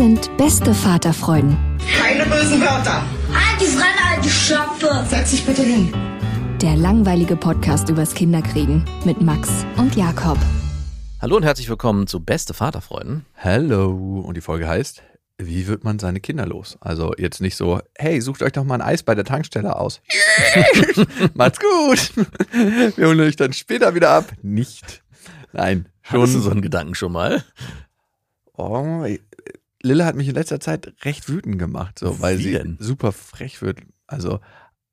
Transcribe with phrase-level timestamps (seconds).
[0.00, 1.58] Sind beste Vaterfreuden.
[2.00, 3.04] Keine bösen Wörter.
[3.60, 5.04] Die Fremde, alte Schöpfe.
[5.06, 5.92] Setz dich bitte hin.
[6.62, 10.38] Der langweilige Podcast übers Kinderkriegen mit Max und Jakob.
[11.20, 13.26] Hallo und herzlich willkommen zu Beste Vaterfreuden.
[13.34, 14.20] Hello.
[14.26, 15.02] Und die Folge heißt,
[15.36, 16.78] wie wird man seine Kinder los?
[16.80, 20.00] Also jetzt nicht so, hey, sucht euch doch mal ein Eis bei der Tankstelle aus.
[21.34, 22.12] Macht's gut.
[22.96, 24.32] Wir holen euch dann später wieder ab.
[24.40, 25.02] Nicht.
[25.52, 26.42] Nein, Hattest du schon.
[26.42, 27.44] so einen Gedanken schon mal?
[28.60, 29.06] Oh,
[29.82, 32.76] Lille hat mich in letzter Zeit recht wütend gemacht, so, weil Wie sie denn?
[32.78, 33.80] super frech wird.
[34.06, 34.40] Also,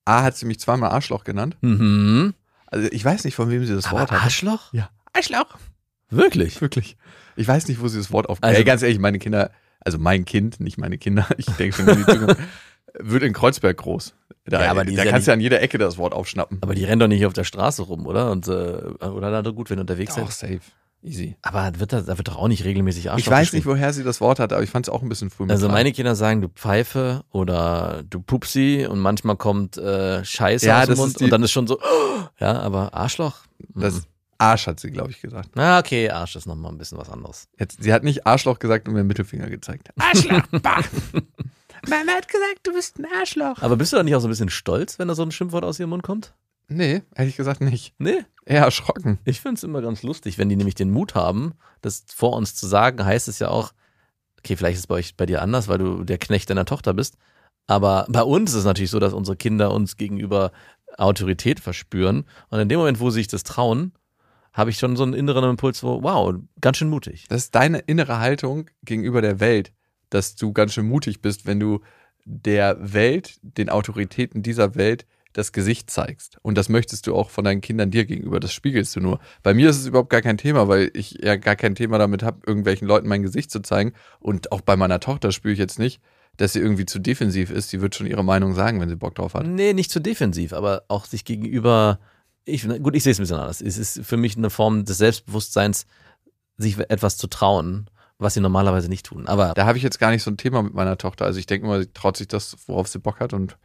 [0.06, 1.58] A hat sie mich zweimal Arschloch genannt.
[1.62, 2.34] Mhm.
[2.68, 4.24] Also ich weiß nicht, von wem sie das Wort Aber hat.
[4.24, 4.72] Arschloch?
[4.74, 4.90] Ja.
[5.14, 5.58] Arschloch.
[6.10, 6.62] Wirklich?
[6.62, 6.98] Wirklich.
[7.36, 8.38] Ich weiß nicht, wo sie das Wort auf.
[8.42, 11.86] Also- Ey, ganz ehrlich, meine Kinder, also mein Kind, nicht meine Kinder, ich denke schon
[11.98, 12.38] die Zukunft,
[13.00, 14.14] wird in Kreuzberg groß.
[14.46, 16.60] Da, Ja, aber da ja kannst du an jeder Ecke das Wort aufschnappen.
[16.62, 18.32] Aber die rennen doch nicht auf der Straße rum, oder?
[18.32, 20.52] Und, äh, oder da gut, wenn unterwegs Doch, sind.
[20.62, 20.72] safe.
[21.04, 21.38] Easy.
[21.42, 24.04] Aber wird da, da wird doch auch nicht regelmäßig Arschloch Ich weiß nicht, woher sie
[24.04, 26.42] das Wort hat, aber ich fand es auch ein bisschen früh Also meine Kinder sagen
[26.42, 31.22] du Pfeife oder du Pupsi und manchmal kommt äh, Scheiße Ja, aus dem das Mund
[31.22, 31.80] und dann ist schon so,
[32.40, 33.36] ja, aber Arschloch?
[33.76, 34.04] Das Mhm.
[34.40, 35.50] Arsch hat sie, glaube ich, gesagt.
[35.56, 37.48] Na, okay, Arsch ist nochmal ein bisschen was anderes.
[37.58, 39.90] Jetzt, sie hat nicht Arschloch gesagt und mir den Mittelfinger gezeigt.
[39.98, 40.44] Arschloch!
[40.62, 40.82] bah.
[41.90, 43.62] Mama hat gesagt, du bist ein Arschloch.
[43.62, 45.64] Aber bist du da nicht auch so ein bisschen stolz, wenn da so ein Schimpfwort
[45.64, 46.34] aus ihrem Mund kommt?
[46.70, 47.94] Nee, ehrlich gesagt nicht.
[47.98, 48.26] Nee.
[48.46, 49.20] Eher erschrocken.
[49.26, 52.56] Ich finde es immer ganz lustig, wenn die nämlich den Mut haben, das vor uns
[52.56, 53.74] zu sagen, heißt es ja auch,
[54.40, 56.94] okay, vielleicht ist es bei euch bei dir anders, weil du der Knecht deiner Tochter
[56.94, 57.18] bist.
[57.68, 60.52] Aber bei uns ist es natürlich so, dass unsere Kinder uns gegenüber
[60.98, 62.26] Autorität verspüren.
[62.50, 63.94] Und in dem Moment, wo sie sich das trauen,
[64.54, 67.26] habe ich schon so einen inneren Impuls, wo, wow, ganz schön mutig.
[67.30, 69.72] Das ist deine innere Haltung gegenüber der Welt,
[70.10, 71.82] dass du ganz schön mutig bist, wenn du
[72.26, 76.38] der Welt, den Autoritäten dieser Welt das Gesicht zeigst.
[76.42, 78.40] Und das möchtest du auch von deinen Kindern dir gegenüber.
[78.40, 79.20] Das spiegelst du nur.
[79.44, 82.24] Bei mir ist es überhaupt gar kein Thema, weil ich ja gar kein Thema damit
[82.24, 83.94] habe, irgendwelchen Leuten mein Gesicht zu zeigen.
[84.20, 86.02] Und auch bei meiner Tochter spüre ich jetzt nicht,
[86.38, 87.70] dass sie irgendwie zu defensiv ist.
[87.70, 89.46] Sie wird schon ihre Meinung sagen, wenn sie Bock drauf hat.
[89.46, 92.00] Nee, nicht zu defensiv, aber auch sich gegenüber,
[92.46, 93.62] ich, gut, ich sehe es ein bisschen anders.
[93.62, 95.86] Es ist für mich eine Form des Selbstbewusstseins,
[96.58, 99.28] sich etwas zu trauen, was sie normalerweise nicht tun.
[99.28, 101.26] Aber Da habe ich jetzt gar nicht so ein Thema mit meiner Tochter.
[101.26, 103.58] Also ich denke immer, sie traut sich das, worauf sie Bock hat und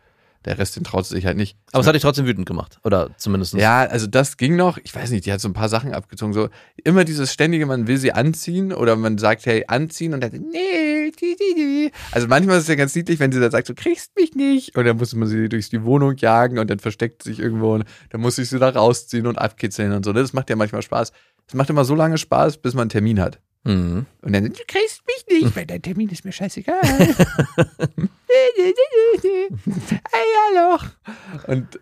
[0.44, 1.56] der Rest, den traut sie sich halt nicht.
[1.72, 2.78] Aber es hat dich trotzdem wütend gemacht.
[2.84, 3.54] Oder zumindest.
[3.54, 4.78] Ja, also das ging noch.
[4.82, 6.32] Ich weiß nicht, die hat so ein paar Sachen abgezogen.
[6.32, 6.48] So
[6.84, 11.10] immer dieses ständige, man will sie anziehen oder man sagt, hey, anziehen und dann, nee,
[11.10, 11.92] die, die, die.
[12.10, 14.76] Also manchmal ist es ja ganz niedlich, wenn sie dann sagt, du kriegst mich nicht.
[14.76, 17.75] Und dann muss man sie durch die Wohnung jagen und dann versteckt sie sich irgendwo
[17.75, 20.12] und dann muss ich sie da rausziehen und abkitzeln und so.
[20.12, 21.12] Das macht ja manchmal Spaß.
[21.47, 23.41] Es macht immer so lange Spaß, bis man einen Termin hat.
[23.65, 24.06] Mhm.
[24.23, 26.81] Und dann, du kriegst mich nicht, weil dein Termin ist mir scheißegal.
[30.12, 30.87] Eierloch.
[31.47, 31.78] Und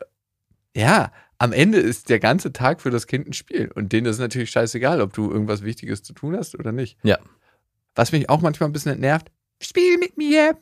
[0.76, 3.70] ja, am Ende ist der ganze Tag für das Kind ein Spiel.
[3.74, 6.98] Und denen ist natürlich scheißegal, ob du irgendwas Wichtiges zu tun hast oder nicht.
[7.02, 7.18] Ja.
[7.94, 9.30] Was mich auch manchmal ein bisschen nervt,
[9.60, 10.58] spiel mit mir,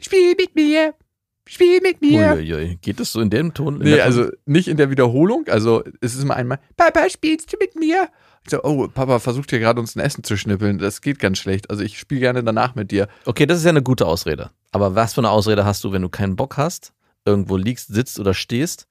[0.00, 0.94] spiel mit mir,
[1.46, 2.34] spiel mit mir.
[2.34, 2.78] Uiuiui.
[2.80, 3.80] Geht das so in dem Ton?
[3.80, 5.44] In Nee, also nicht in der Wiederholung.
[5.48, 8.08] Also es ist immer einmal, Papa, spielst du mit mir?
[8.44, 10.78] Ich so, oh, Papa versucht hier gerade uns ein Essen zu schnippeln.
[10.78, 11.70] Das geht ganz schlecht.
[11.70, 13.08] Also ich spiele gerne danach mit dir.
[13.26, 14.50] Okay, das ist ja eine gute Ausrede.
[14.72, 16.92] Aber was für eine Ausrede hast du, wenn du keinen Bock hast,
[17.24, 18.86] irgendwo liegst, sitzt oder stehst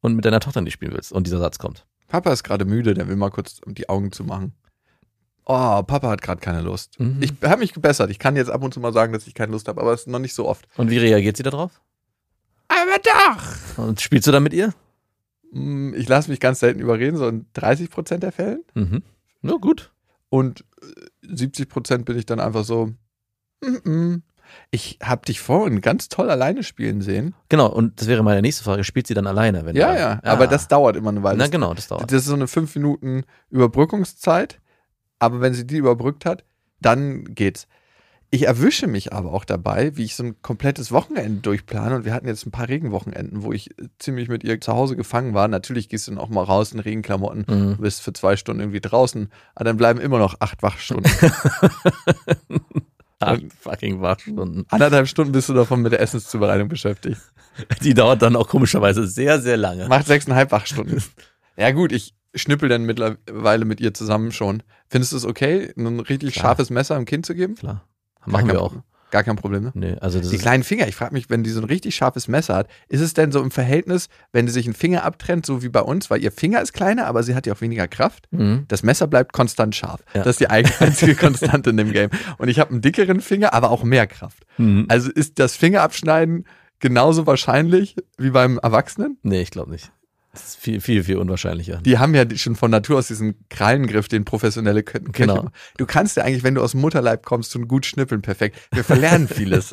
[0.00, 1.86] und mit deiner Tochter nicht spielen willst und dieser Satz kommt?
[2.08, 4.54] Papa ist gerade müde, der will mal kurz die Augen zu machen.
[5.44, 6.98] Oh, Papa hat gerade keine Lust.
[7.00, 7.18] Mhm.
[7.20, 8.10] Ich habe mich gebessert.
[8.10, 10.00] Ich kann jetzt ab und zu mal sagen, dass ich keine Lust habe, aber es
[10.00, 10.68] ist noch nicht so oft.
[10.76, 11.80] Und wie reagiert sie darauf?
[12.68, 13.78] Aber doch!
[13.84, 14.72] Und spielst du dann mit ihr?
[15.52, 18.62] Mm, Ich lasse mich ganz selten überreden, so in 30 Prozent der Fällen.
[18.74, 19.02] Mhm.
[19.42, 19.92] Na gut.
[20.28, 20.86] Und äh,
[21.34, 22.86] 70 Prozent bin ich dann einfach so,
[23.62, 24.20] mm -mm.
[24.70, 27.34] Ich habe dich vorhin ganz toll alleine spielen sehen.
[27.50, 28.82] Genau, und das wäre meine nächste Frage.
[28.82, 29.66] Spielt sie dann alleine?
[29.66, 31.36] Wenn Ja, da- ja, aber das dauert immer eine Weile.
[31.36, 32.10] Na genau, das dauert.
[32.10, 34.58] Das ist so eine fünf Minuten Überbrückungszeit.
[35.18, 36.44] Aber wenn sie die überbrückt hat,
[36.80, 37.66] dann geht's.
[38.30, 41.96] Ich erwische mich aber auch dabei, wie ich so ein komplettes Wochenende durchplane.
[41.96, 44.96] Und wir hatten jetzt ein paar Regenwochenenden, wo ich äh, ziemlich mit ihr zu Hause
[44.96, 45.48] gefangen war.
[45.48, 47.76] Natürlich gehst du dann auch mal raus in Regenklamotten, Mhm.
[47.80, 49.30] bist für zwei Stunden irgendwie draußen.
[49.54, 51.10] Aber dann bleiben immer noch acht Wachstunden.
[53.20, 54.64] Acht fucking Wachstunden.
[54.68, 57.20] Anderthalb Stunden bist du davon mit der Essenszubereitung beschäftigt.
[57.82, 59.88] Die dauert dann auch komischerweise sehr, sehr lange.
[59.88, 61.02] Macht sechseinhalb Wachstunden.
[61.56, 64.62] Ja, gut, ich schnippel dann mittlerweile mit ihr zusammen schon.
[64.88, 66.44] Findest du es okay, ein richtig Klar.
[66.50, 67.56] scharfes Messer im Kinn zu geben?
[67.56, 67.84] Klar.
[68.32, 68.74] Machen kein wir auch.
[69.10, 69.70] Gar kein Problem, ne?
[69.74, 72.28] Nee, also das Die kleinen Finger, ich frage mich, wenn die so ein richtig scharfes
[72.28, 75.62] Messer hat, ist es denn so im Verhältnis, wenn die sich einen Finger abtrennt, so
[75.62, 78.26] wie bei uns, weil ihr Finger ist kleiner, aber sie hat ja auch weniger Kraft.
[78.32, 78.66] Mhm.
[78.68, 80.02] Das Messer bleibt konstant scharf.
[80.12, 80.24] Ja.
[80.24, 82.10] Das ist die ein- einzige Konstante in dem Game.
[82.36, 84.44] Und ich habe einen dickeren Finger, aber auch mehr Kraft.
[84.58, 84.84] Mhm.
[84.88, 86.44] Also ist das Fingerabschneiden
[86.78, 89.16] genauso wahrscheinlich wie beim Erwachsenen?
[89.22, 89.90] Nee, ich glaube nicht.
[90.32, 91.78] Das ist viel, viel, viel unwahrscheinlicher.
[91.78, 95.48] Die haben ja schon von Natur aus diesen Krallengriff, den professionelle Kö Köche Genau.
[95.78, 98.56] Du kannst ja eigentlich, wenn du aus dem Mutterleib kommst, schon gut schnippeln, perfekt.
[98.72, 99.70] Wir verlernen vieles.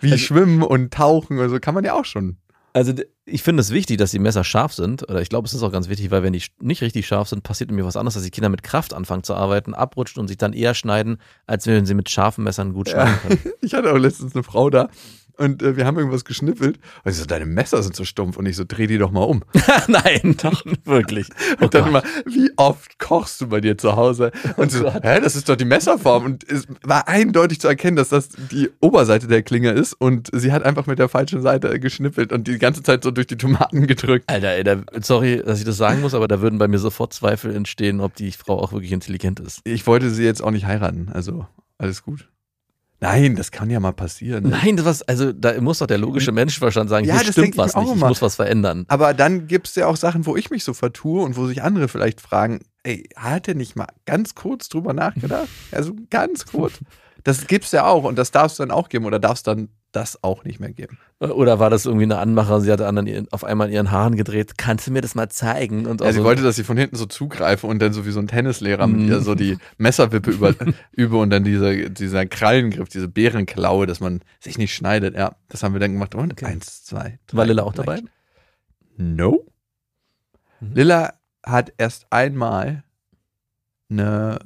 [0.00, 2.36] Wie Also Schwimmen und Tauchen oder so kann man ja auch schon.
[2.72, 2.92] Also
[3.24, 5.08] ich finde es wichtig, dass die Messer scharf sind.
[5.08, 7.42] Oder ich glaube, es ist auch ganz wichtig, weil wenn die nicht richtig scharf sind,
[7.42, 10.36] passiert nämlich was anderes, dass die Kinder mit Kraft anfangen zu arbeiten, abrutschen und sich
[10.36, 13.40] dann eher schneiden, als wenn sie mit scharfen Messern gut schneiden können.
[13.62, 14.88] Ich hatte auch letztens eine Frau da
[15.38, 16.78] und äh, wir haben irgendwas geschnippelt.
[17.04, 18.36] Und sie so, deine Messer sind so stumpf.
[18.36, 19.44] Und ich so, dreh die doch mal um.
[19.86, 21.28] Nein, doch, wirklich.
[21.60, 21.90] Oh Und dann Gott.
[21.90, 24.32] immer, wie oft kochst du bei dir zu Hause?
[24.56, 26.24] Und so, hä, das ist doch die Messerform.
[26.24, 29.94] Und es war eindeutig zu erkennen, dass das die Oberseite der Klinge ist.
[29.94, 33.28] Und sie hat einfach mit der falschen Seite geschnippelt und die ganze Zeit so durch
[33.28, 34.24] die Tomaten gedrückt.
[34.28, 37.12] Alter, ey, da, sorry, dass ich das sagen muss, aber da würden bei mir sofort
[37.12, 39.60] Zweifel entstehen, ob die Frau auch wirklich intelligent ist.
[39.64, 41.10] Ich wollte sie jetzt auch nicht heiraten.
[41.12, 41.46] Also,
[41.78, 42.28] alles gut.
[43.00, 44.48] Nein, das kann ja mal passieren.
[44.48, 47.56] Nein, das was, also da muss doch der logische Menschenverstand sagen, Ja, hier das stimmt
[47.56, 48.84] was nicht, ich muss was verändern.
[48.88, 51.62] Aber dann gibt es ja auch Sachen, wo ich mich so vertue und wo sich
[51.62, 55.48] andere vielleicht fragen, ey, hat er nicht mal ganz kurz drüber nachgedacht?
[55.70, 56.80] Also ganz kurz.
[57.24, 60.22] Das gibt's ja auch und das darfst du dann auch geben oder darfst dann das
[60.22, 60.98] auch nicht mehr geben.
[61.18, 64.16] Oder war das irgendwie eine Anmacher, sie hatte an ihren, auf einmal in ihren Haaren
[64.16, 65.86] gedreht, kannst du mir das mal zeigen?
[65.86, 68.10] Und Ja, sie so- wollte, dass ich von hinten so zugreife und dann so wie
[68.10, 69.08] so ein Tennislehrer mit Mhm.
[69.08, 70.54] ihr so die Messerwippe über,
[70.92, 75.16] übe und dann dieser, dieser Krallengriff, diese Bärenklaue, dass man sich nicht schneidet.
[75.16, 76.14] Ja, das haben wir dann gemacht.
[76.14, 77.36] Und eins, zwei, drei.
[77.38, 78.00] War Lilla auch dabei?
[78.96, 79.44] No.
[80.60, 80.74] Mhm.
[80.74, 82.84] Lilla hat erst einmal
[83.90, 84.38] eine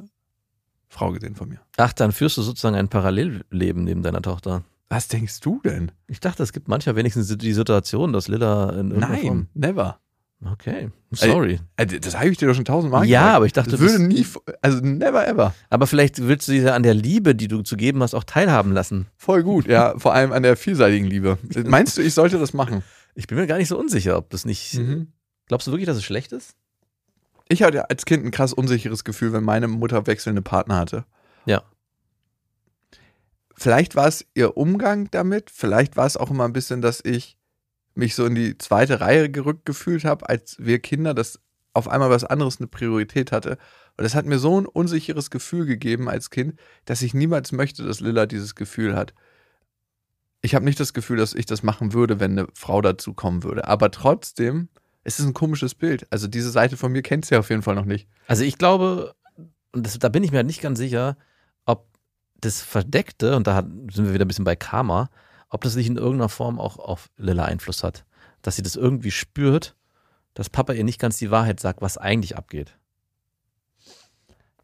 [0.92, 1.58] Frau gesehen von mir.
[1.78, 4.62] Ach, dann führst du sozusagen ein Parallelleben neben deiner Tochter.
[4.90, 5.90] Was denkst du denn?
[6.06, 9.46] Ich dachte, es gibt manchmal wenigstens die Situation, dass Lilla in irgendeiner Nein, Form.
[9.54, 9.98] never.
[10.44, 11.60] Okay, sorry.
[11.76, 13.36] Äh, Das habe ich dir doch schon tausendmal Ja, gesagt.
[13.36, 14.26] aber ich dachte, das würde nie,
[14.60, 15.54] also never ever.
[15.70, 18.24] Aber vielleicht willst du sie ja an der Liebe, die du zu geben hast, auch
[18.24, 19.06] teilhaben lassen.
[19.16, 21.38] Voll gut, ja, vor allem an der vielseitigen Liebe.
[21.64, 22.82] Meinst du, ich sollte das machen?
[23.14, 24.78] Ich bin mir gar nicht so unsicher, ob das nicht.
[25.46, 26.54] Glaubst du wirklich, dass es schlecht ist?
[27.52, 31.04] Ich hatte als Kind ein krass unsicheres Gefühl, wenn meine Mutter wechselnde Partner hatte.
[31.44, 31.62] Ja.
[33.54, 37.36] Vielleicht war es ihr Umgang damit, vielleicht war es auch immer ein bisschen, dass ich
[37.94, 41.40] mich so in die zweite Reihe gerückt gefühlt habe, als wir Kinder, dass
[41.74, 43.58] auf einmal was anderes eine Priorität hatte.
[43.98, 47.84] Und das hat mir so ein unsicheres Gefühl gegeben als Kind, dass ich niemals möchte,
[47.84, 49.12] dass Lilla dieses Gefühl hat.
[50.40, 53.42] Ich habe nicht das Gefühl, dass ich das machen würde, wenn eine Frau dazu kommen
[53.42, 53.68] würde.
[53.68, 54.70] Aber trotzdem,
[55.04, 56.06] es ist ein komisches Bild.
[56.10, 58.08] Also diese Seite von mir kennt sie auf jeden Fall noch nicht.
[58.28, 59.14] Also ich glaube,
[59.72, 61.16] und das, da bin ich mir nicht ganz sicher,
[61.64, 61.86] ob
[62.40, 65.10] das Verdeckte, und da sind wir wieder ein bisschen bei Karma,
[65.48, 68.04] ob das nicht in irgendeiner Form auch auf Lilla Einfluss hat.
[68.42, 69.76] Dass sie das irgendwie spürt,
[70.34, 72.76] dass Papa ihr nicht ganz die Wahrheit sagt, was eigentlich abgeht.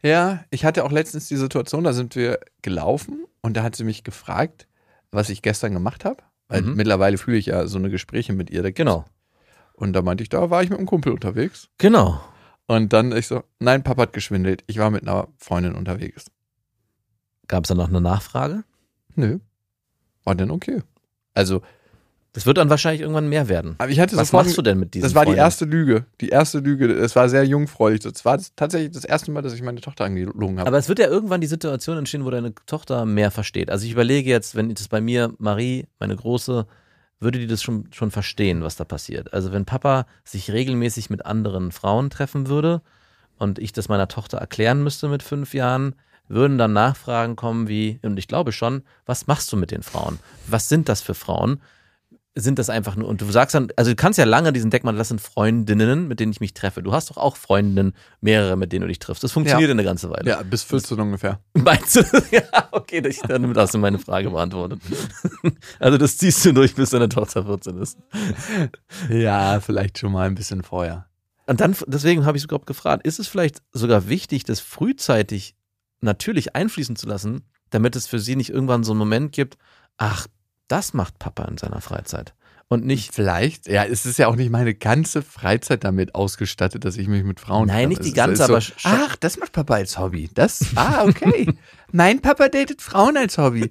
[0.02, 3.84] Ja, ich hatte auch letztens die Situation, da sind wir gelaufen und da hat sie
[3.84, 4.68] mich gefragt,
[5.10, 6.22] was ich gestern gemacht habe.
[6.48, 6.74] Weil Mhm.
[6.76, 8.62] mittlerweile fühle ich ja so eine Gespräche mit ihr.
[8.62, 9.04] Da Genau.
[9.78, 11.68] Und da meinte ich, da war ich mit einem Kumpel unterwegs.
[11.78, 12.20] Genau.
[12.66, 14.64] Und dann ich so, nein, Papa hat geschwindelt.
[14.66, 16.26] Ich war mit einer Freundin unterwegs.
[17.46, 18.64] Gab es dann noch eine Nachfrage?
[19.14, 19.38] Nö.
[20.24, 20.82] War denn okay.
[21.32, 21.62] Also,
[22.32, 23.76] Das wird dann wahrscheinlich irgendwann mehr werden.
[23.78, 24.46] aber ich hatte Was sofort.
[24.46, 25.44] machst du denn mit diesen das war die Freundinnen?
[25.46, 26.04] erste Lüge.
[26.20, 26.92] Die erste Lüge.
[26.92, 28.00] Es war sehr jungfräulich.
[28.00, 30.68] Das war tatsächlich das erste Mal, dass ich meine Tochter angelogen habe.
[30.68, 33.70] Aber es wird ja irgendwann die Situation entstehen, wo deine Tochter mehr versteht.
[33.70, 36.66] Also ich überlege jetzt, wenn das bei mir, Marie, meine Große,
[37.20, 39.32] würde die das schon, schon verstehen, was da passiert.
[39.32, 42.82] Also wenn Papa sich regelmäßig mit anderen Frauen treffen würde
[43.38, 45.94] und ich das meiner Tochter erklären müsste mit fünf Jahren,
[46.28, 50.18] würden dann Nachfragen kommen wie, und ich glaube schon, was machst du mit den Frauen?
[50.46, 51.60] Was sind das für Frauen?
[52.34, 54.98] Sind das einfach nur, und du sagst dann, also du kannst ja lange diesen Deckmantel,
[54.98, 56.82] das sind Freundinnen, mit denen ich mich treffe.
[56.82, 59.24] Du hast doch auch Freundinnen, mehrere, mit denen du dich triffst.
[59.24, 59.72] Das funktioniert Ja.
[59.72, 60.30] eine ganze Weile.
[60.30, 61.40] Ja, bis 14 ungefähr.
[61.54, 62.02] Meinst du?
[62.30, 64.80] Ja, okay, das, damit hast du meine Frage beantwortet.
[65.80, 67.98] Also das ziehst du durch, bis deine Tochter 14 ist.
[69.08, 71.06] Ja, vielleicht schon mal ein bisschen vorher.
[71.46, 75.54] Und dann, deswegen habe ich sogar gefragt, ist es vielleicht sogar wichtig, das frühzeitig
[76.00, 79.56] natürlich einfließen zu lassen, damit es für sie nicht irgendwann so einen Moment gibt,
[79.96, 80.26] ach,
[80.68, 82.34] das macht Papa in seiner Freizeit.
[82.70, 86.98] Und nicht, Vielleicht, ja, es ist ja auch nicht meine ganze Freizeit damit ausgestattet, dass
[86.98, 89.74] ich mich mit Frauen Nein, nicht die ganze, aber so, schon- Ach, das macht Papa
[89.74, 90.28] als Hobby.
[90.34, 91.54] Das, ah, okay.
[91.92, 93.70] mein Papa datet Frauen als Hobby.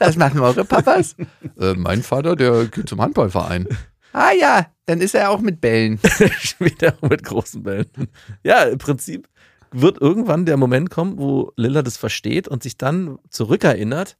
[0.00, 1.14] Das machen eure Papas?
[1.58, 3.68] Äh, mein Vater, der geht zum Handballverein.
[4.12, 6.00] Ah ja, dann ist er auch mit Bällen.
[6.58, 7.86] wieder mit großen Bällen.
[8.42, 9.28] Ja, im Prinzip
[9.72, 14.16] wird irgendwann der Moment kommen, wo Lilla das versteht und sich dann zurückerinnert,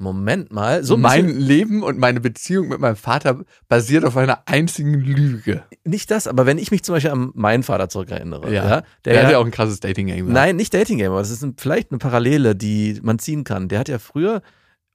[0.00, 4.42] Moment mal, so ein mein Leben und meine Beziehung mit meinem Vater basiert auf einer
[4.46, 5.62] einzigen Lüge.
[5.84, 8.62] nicht das, aber wenn ich mich zum Beispiel an meinen Vater zurückerinnere, ja,
[9.04, 10.32] Der, der, hat ja auch ein krasses Dating-Game.
[10.32, 13.68] Nein, nicht Dating Game, aber es ist ein, vielleicht eine Parallele, die man ziehen kann.
[13.68, 14.40] Der hat ja früher,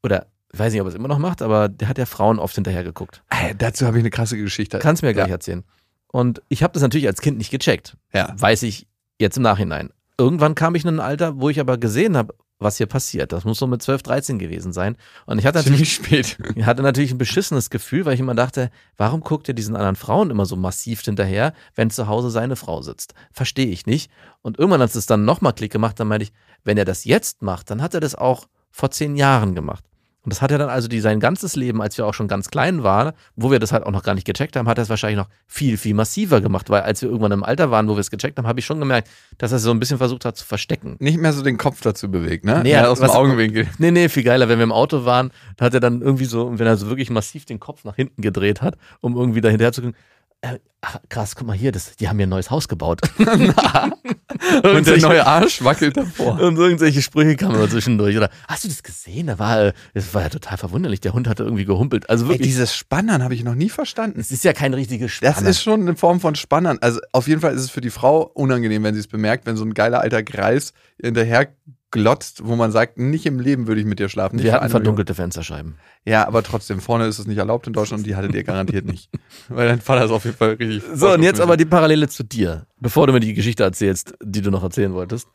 [0.01, 2.39] oder ich weiß nicht, ob er es immer noch macht, aber der hat ja Frauen
[2.39, 3.23] oft hinterher geguckt.
[3.29, 4.79] Äh, dazu habe ich eine krasse Geschichte.
[4.79, 5.33] Kannst mir gleich ja.
[5.33, 5.63] erzählen.
[6.07, 7.97] Und ich habe das natürlich als Kind nicht gecheckt.
[8.13, 8.33] Ja.
[8.37, 8.87] Weiß ich
[9.19, 9.89] jetzt im Nachhinein.
[10.17, 13.31] Irgendwann kam ich in ein Alter, wo ich aber gesehen habe, was hier passiert.
[13.31, 14.95] Das muss so mit 12, 13 gewesen sein.
[15.25, 16.37] Und ich hatte natürlich, spät.
[16.55, 19.95] ich hatte natürlich ein beschissenes Gefühl, weil ich immer dachte, warum guckt er diesen anderen
[19.95, 23.13] Frauen immer so massiv hinterher, wenn zu Hause seine Frau sitzt?
[23.31, 24.11] Verstehe ich nicht.
[24.41, 26.33] Und irgendwann hat es dann nochmal Klick gemacht, dann meinte ich,
[26.63, 29.83] wenn er das jetzt macht, dann hat er das auch vor zehn Jahren gemacht.
[30.25, 32.49] Und das hat er dann also die, sein ganzes Leben, als wir auch schon ganz
[32.49, 34.89] klein waren, wo wir das halt auch noch gar nicht gecheckt haben, hat er es
[34.89, 37.99] wahrscheinlich noch viel, viel massiver gemacht, weil als wir irgendwann im Alter waren, wo wir
[37.99, 40.45] es gecheckt haben, habe ich schon gemerkt, dass er so ein bisschen versucht hat zu
[40.45, 40.95] verstecken.
[40.99, 42.61] Nicht mehr so den Kopf dazu bewegt, ne?
[42.63, 43.67] Nee, ja, aus dem Augenwinkel.
[43.77, 46.65] Nee, nee, viel geiler, wenn wir im Auto waren, hat er dann irgendwie so, wenn
[46.65, 49.81] er so wirklich massiv den Kopf nach hinten gedreht hat, um irgendwie da hinterher zu
[49.81, 49.95] gucken,
[50.41, 53.01] äh, ach, krass, guck mal hier, das, die haben hier ein neues Haus gebaut.
[54.63, 56.39] Und der neue Arsch wackelt davor.
[56.41, 58.17] Und irgendwelche Sprüche kamen immer zwischendurch.
[58.17, 59.27] Oder hast du das gesehen?
[59.27, 61.01] Da war, äh, das war ja total verwunderlich.
[61.01, 62.09] Der Hund hatte irgendwie gehumpelt.
[62.09, 64.19] Also Ey, wirklich, dieses Spannern habe ich noch nie verstanden.
[64.19, 65.49] es ist ja kein richtiges Das Spanner.
[65.49, 66.77] ist schon eine Form von Spannern.
[66.81, 69.57] Also auf jeden Fall ist es für die Frau unangenehm, wenn sie es bemerkt, wenn
[69.57, 71.47] so ein geiler alter Greis hinterher
[71.91, 74.35] glotzt, wo man sagt, nicht im Leben würde ich mit dir schlafen.
[74.35, 74.83] Nicht Wir hatten eine Million.
[74.83, 75.75] verdunkelte Fensterscheiben.
[76.03, 78.85] Ja, aber trotzdem, vorne ist es nicht erlaubt in Deutschland und die hattet ihr garantiert
[78.85, 79.09] nicht.
[79.49, 80.83] Weil dein Vater ist auf jeden Fall richtig.
[80.93, 84.41] So, und jetzt aber die Parallele zu dir, bevor du mir die Geschichte erzählst, die
[84.41, 85.27] du noch erzählen wolltest.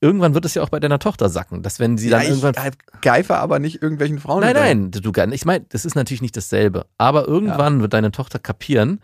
[0.00, 2.28] Irgendwann wird es ja auch bei deiner Tochter sacken, dass wenn sie ja, dann ich
[2.30, 4.40] irgendwann halt geifer aber nicht irgendwelchen Frauen.
[4.40, 5.36] Nein, nein, du gar nicht.
[5.36, 6.86] Ich meine, das ist natürlich nicht dasselbe.
[6.98, 8.98] Aber irgendwann wird deine Tochter kapieren,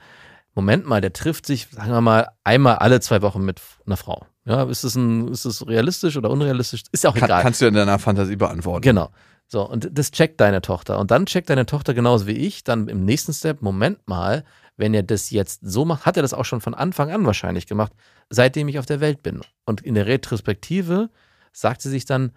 [0.57, 4.27] Moment mal, der trifft sich, sagen wir mal, einmal alle zwei Wochen mit einer Frau.
[4.49, 6.83] Ja, ist das, ein, ist das realistisch oder unrealistisch?
[6.91, 7.43] Ist ja auch Kann, egal.
[7.43, 8.81] kannst du in deiner Fantasie beantworten.
[8.81, 9.11] Genau.
[9.47, 10.99] So, und das checkt deine Tochter.
[10.99, 14.45] Und dann checkt deine Tochter genauso wie ich, dann im nächsten Step, Moment mal,
[14.79, 17.67] wenn er das jetzt so macht, hat er das auch schon von Anfang an wahrscheinlich
[17.67, 17.93] gemacht,
[18.31, 19.43] seitdem ich auf der Welt bin.
[19.67, 21.11] Und in der Retrospektive
[21.53, 22.33] sagt sie sich dann,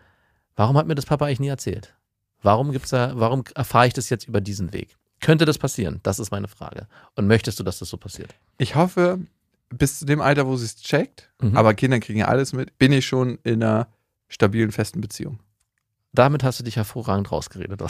[0.58, 1.96] warum hat mir das Papa eigentlich nie erzählt?
[2.41, 4.98] Warum gibt's da, warum erfahre ich das jetzt über diesen Weg?
[5.22, 6.01] Könnte das passieren?
[6.03, 6.88] Das ist meine Frage.
[7.15, 8.34] Und möchtest du, dass das so passiert?
[8.58, 9.20] Ich hoffe,
[9.74, 11.58] bis zu dem Alter, wo sie es checkt, Mhm.
[11.58, 13.88] aber Kinder kriegen ja alles mit, bin ich schon in einer
[14.28, 15.40] stabilen, festen Beziehung.
[16.13, 17.82] Damit hast du dich hervorragend rausgeredet.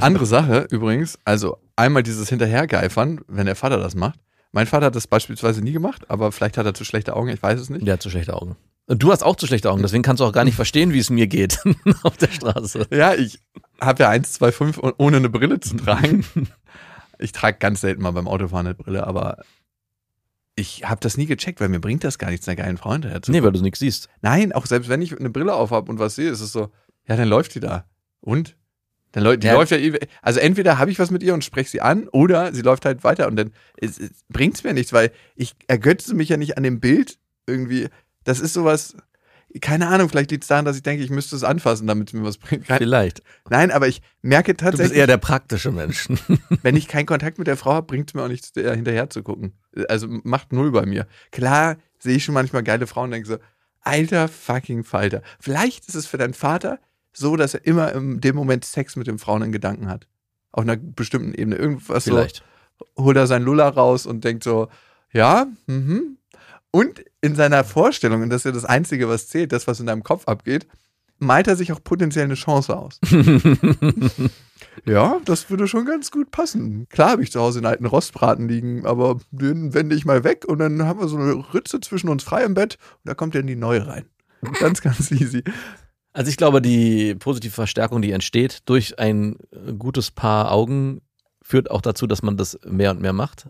[0.00, 4.18] Andere Sache übrigens, also einmal dieses Hinterhergeifern, wenn der Vater das macht.
[4.52, 7.42] Mein Vater hat das beispielsweise nie gemacht, aber vielleicht hat er zu schlechte Augen, ich
[7.42, 7.86] weiß es nicht.
[7.86, 8.56] Der hat zu schlechte Augen.
[8.86, 10.98] Und du hast auch zu schlechte Augen, deswegen kannst du auch gar nicht verstehen, wie
[10.98, 11.58] es mir geht
[12.04, 12.86] auf der Straße.
[12.90, 13.38] Ja, ich
[13.80, 16.24] habe ja 1,25 und ohne eine Brille zu tragen.
[17.20, 19.38] Ich trage ganz selten mal beim Autofahren eine Brille, aber
[20.58, 23.22] ich habe das nie gecheckt, weil mir bringt das gar nichts, einer geilen Freund hinterher
[23.22, 24.08] zu Nee, weil du nichts siehst.
[24.22, 26.70] Nein, auch selbst wenn ich eine Brille auf habe und was sehe, ist es so,
[27.06, 27.84] ja, dann läuft die da.
[28.20, 28.56] Und?
[29.12, 29.54] Dann läuft, die Ja.
[29.54, 29.78] läuft ja,
[30.20, 33.04] also entweder habe ich was mit ihr und spreche sie an oder sie läuft halt
[33.04, 33.52] weiter und dann
[34.28, 37.88] bringt es mir nichts, weil ich ergötze mich ja nicht an dem Bild irgendwie.
[38.24, 38.96] Das ist sowas,
[39.60, 42.12] keine Ahnung, vielleicht liegt es daran, dass ich denke, ich müsste es anfassen, damit es
[42.12, 42.66] mir was bringt.
[42.66, 43.22] Kein, Vielleicht.
[43.48, 46.08] nein, aber ich merke Du bist tatsächlich, eher der praktische Mensch.
[46.62, 49.08] wenn ich keinen Kontakt mit der Frau habe, bringt es mir auch nichts, der hinterher
[49.08, 49.54] zu gucken.
[49.88, 51.06] Also macht null bei mir.
[51.32, 53.38] Klar sehe ich schon manchmal geile Frauen und denke so,
[53.80, 55.22] alter fucking Falter.
[55.40, 56.78] Vielleicht ist es für deinen Vater
[57.12, 60.06] so, dass er immer in dem Moment Sex mit den Frauen in Gedanken hat.
[60.52, 61.56] Auf einer bestimmten Ebene.
[61.56, 62.44] Irgendwas Vielleicht.
[62.96, 64.68] so, holt er sein Lulla raus und denkt so,
[65.12, 66.18] ja, mhm.
[66.70, 69.86] Und in seiner Vorstellung, und das ist ja das Einzige, was zählt, das, was in
[69.86, 70.66] deinem Kopf abgeht,
[71.18, 73.00] malt er sich auch potenziell eine Chance aus.
[74.84, 76.88] Ja, das würde schon ganz gut passen.
[76.88, 80.44] Klar habe ich zu Hause einen alten Rostbraten liegen, aber den wende ich mal weg
[80.46, 83.34] und dann haben wir so eine Ritze zwischen uns frei im Bett und da kommt
[83.34, 84.06] dann die neue rein.
[84.60, 85.42] Ganz, ganz easy.
[86.12, 89.36] Also ich glaube, die positive Verstärkung, die entsteht durch ein
[89.78, 91.00] gutes Paar Augen,
[91.42, 93.48] führt auch dazu, dass man das mehr und mehr macht.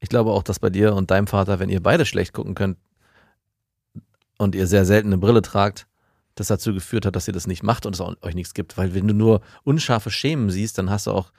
[0.00, 2.78] Ich glaube auch, dass bei dir und deinem Vater, wenn ihr beide schlecht gucken könnt
[4.38, 5.86] und ihr sehr selten eine Brille tragt,
[6.34, 8.78] das dazu geführt hat, dass ihr das nicht macht und es euch nichts gibt.
[8.78, 11.32] Weil wenn du nur unscharfe Schemen siehst, dann hast du auch,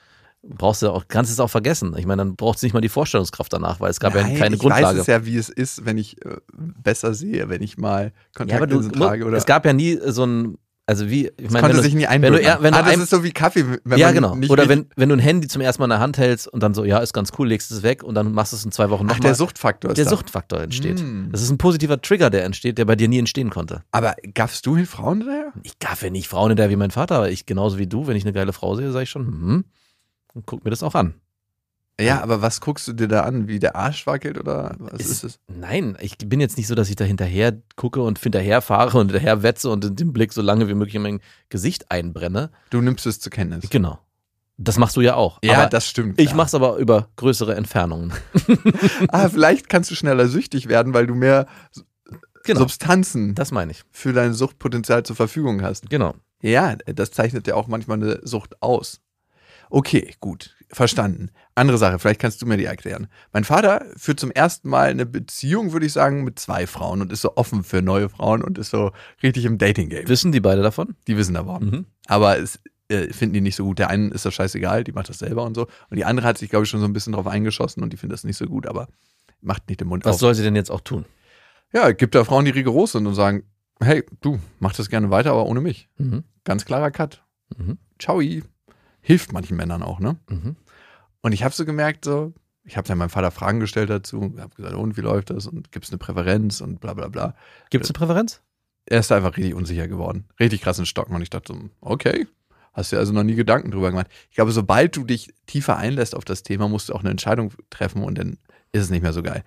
[0.44, 1.96] brauchst du auch, kannst es auch vergessen.
[1.98, 4.38] Ich meine, dann brauchst du nicht mal die Vorstellungskraft danach, weil es gab ja Nein,
[4.38, 4.86] keine ich Grundlage.
[4.98, 8.04] weiß es ja, wie es ist, wenn ich äh, besser sehe, wenn ich mal
[8.38, 9.26] Ja, du, Kontaktlinsen trage.
[9.26, 10.58] Oder es gab ja nie so ein,
[10.92, 13.12] also wie, ich meine, wenn du, sich nie wenn du, wenn du ah, das ist
[13.12, 13.64] so wie Kaffee,
[13.96, 14.36] ja, genau.
[14.50, 16.74] Oder wenn, wenn du ein Handy zum ersten Mal in der Hand hältst und dann
[16.74, 18.90] so, ja, ist ganz cool, legst es weg und dann machst du es in zwei
[18.90, 19.30] Wochen Ach, nochmal.
[19.30, 20.12] der Suchtfaktor ist Der da.
[20.12, 21.02] Suchtfaktor entsteht.
[21.02, 21.32] Mm.
[21.32, 23.84] Das ist ein positiver Trigger, der entsteht, der bei dir nie entstehen konnte.
[23.92, 25.54] Aber gaffst du Frauen daher?
[25.64, 28.26] Ich gaffe nicht Frauen hinterher wie mein Vater, aber ich genauso wie du, wenn ich
[28.26, 29.66] eine geile Frau sehe, sage ich schon, hm,
[30.34, 31.14] und guck mir das auch an.
[32.02, 33.48] Ja, aber was guckst du dir da an?
[33.48, 35.40] Wie der Arsch wackelt oder was ist es?
[35.48, 39.12] Nein, ich bin jetzt nicht so, dass ich da hinterher gucke und hinterher fahre und
[39.12, 42.52] hinterher wetze und in den Blick so lange wie möglich in mein Gesicht einbrenne.
[42.70, 43.70] Du nimmst es zur Kenntnis.
[43.70, 44.00] Genau.
[44.58, 45.40] Das machst du ja auch.
[45.44, 46.20] Ja, aber das stimmt.
[46.20, 46.36] ich ja.
[46.36, 48.14] mach's aber über größere Entfernungen.
[49.08, 51.48] Ah, vielleicht kannst du schneller süchtig werden, weil du mehr
[52.44, 52.60] Genau.
[52.62, 53.84] Substanzen Das meine ich.
[53.92, 55.90] für dein Suchtpotenzial zur Verfügung hast.
[55.90, 56.16] Genau.
[56.42, 59.00] Ja, das zeichnet ja auch manchmal eine Sucht aus.
[59.70, 61.30] Okay, gut, verstanden.
[61.56, 63.08] Andere Sache, vielleicht kannst du mir die erklären.
[63.34, 67.12] Mein Vater führt zum ersten Mal eine Beziehung, würde ich sagen, mit zwei Frauen und
[67.12, 70.08] ist so offen für neue Frauen und ist so richtig im Dating-Game.
[70.08, 70.96] Wissen die beide davon?
[71.08, 71.64] Die wissen davon.
[71.66, 71.86] Mhm.
[72.08, 72.60] Aber es
[72.90, 73.80] äh, finden die nicht so gut.
[73.80, 75.68] Der einen ist das scheißegal, die macht das selber und so.
[75.90, 77.98] Und die andere hat sich, glaube ich, schon so ein bisschen drauf eingeschossen und die
[77.98, 78.88] findet das nicht so gut, aber
[79.42, 80.20] macht nicht den Mund Was auf.
[80.22, 81.06] soll sie denn jetzt auch tun?
[81.74, 83.44] Ja, es gibt da Frauen, die rigoros sind und sagen,
[83.82, 85.90] hey, du, mach das gerne weiter, aber ohne mich.
[85.98, 86.24] Mhm.
[86.44, 87.24] Ganz klarer Cut.
[87.58, 87.78] Mhm.
[88.00, 88.22] Ciao.
[89.04, 90.18] Hilft manchen Männern auch, ne?
[90.30, 90.56] Mhm.
[91.22, 94.56] Und ich habe so gemerkt, so, ich habe dann meinem Vater Fragen gestellt dazu, habe
[94.56, 97.36] gesagt, und wie läuft das und gibt es eine Präferenz und bla bla bla.
[97.70, 98.42] Gibt es eine Präferenz?
[98.86, 100.26] Er ist da einfach richtig unsicher geworden.
[100.40, 101.16] Richtig krass in Stocken.
[101.16, 102.28] Und ich dachte so, okay,
[102.74, 104.08] hast dir also noch nie Gedanken drüber gemacht.
[104.30, 107.54] Ich glaube, sobald du dich tiefer einlässt auf das Thema, musst du auch eine Entscheidung
[107.70, 108.38] treffen und dann
[108.72, 109.44] ist es nicht mehr so geil.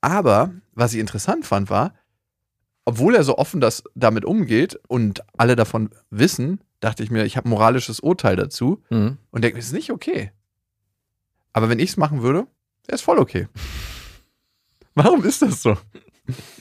[0.00, 1.94] Aber was ich interessant fand, war,
[2.84, 7.36] obwohl er so offen das damit umgeht und alle davon wissen, dachte ich mir, ich
[7.36, 9.16] habe moralisches Urteil dazu Mhm.
[9.30, 10.32] und denke, das ist nicht okay.
[11.54, 12.46] Aber wenn ich es machen würde,
[12.86, 13.48] wäre es voll okay.
[14.94, 15.78] Warum ist das so?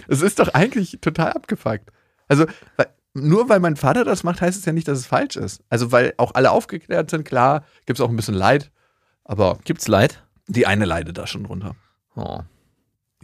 [0.08, 1.92] Es ist doch eigentlich total abgefuckt.
[2.28, 2.46] Also,
[2.78, 5.62] weil, nur weil mein Vater das macht, heißt es ja nicht, dass es falsch ist.
[5.70, 8.72] Also, weil auch alle aufgeklärt sind, klar, gibt es auch ein bisschen Leid,
[9.24, 10.24] aber Gibt's Leid?
[10.48, 11.76] die eine leidet da schon drunter.
[12.16, 12.42] Oh.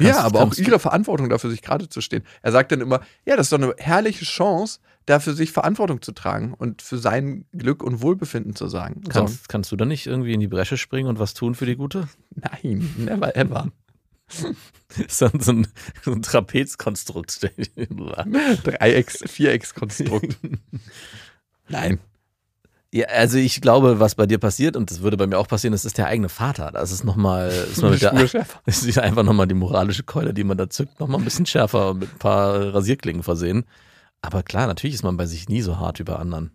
[0.01, 2.23] Ja, Kannst- aber auch du- ihre Verantwortung dafür, sich gerade zu stehen.
[2.41, 6.11] Er sagt dann immer, ja, das ist doch eine herrliche Chance, dafür sich Verantwortung zu
[6.11, 9.01] tragen und für sein Glück und Wohlbefinden zu sagen.
[9.09, 11.75] Kannst, kannst du da nicht irgendwie in die Bresche springen und was tun für die
[11.75, 12.07] Gute?
[12.35, 13.71] Nein, never ever.
[15.07, 15.67] Ist dann so ein,
[16.03, 17.39] so ein Trapezkonstrukt.
[18.63, 20.37] Dreiecks-, Viereckskonstrukt.
[21.69, 21.99] Nein.
[22.91, 25.73] Ja, also ich glaube, was bei dir passiert, und das würde bei mir auch passieren,
[25.73, 26.71] das ist der eigene Vater.
[26.71, 28.13] Das ist nochmal, ist mal mit der,
[28.65, 31.93] das ist einfach nochmal die moralische Keule, die man da zückt, nochmal ein bisschen schärfer
[31.93, 33.65] mit ein paar Rasierklingen versehen.
[34.21, 36.51] Aber klar, natürlich ist man bei sich nie so hart über anderen.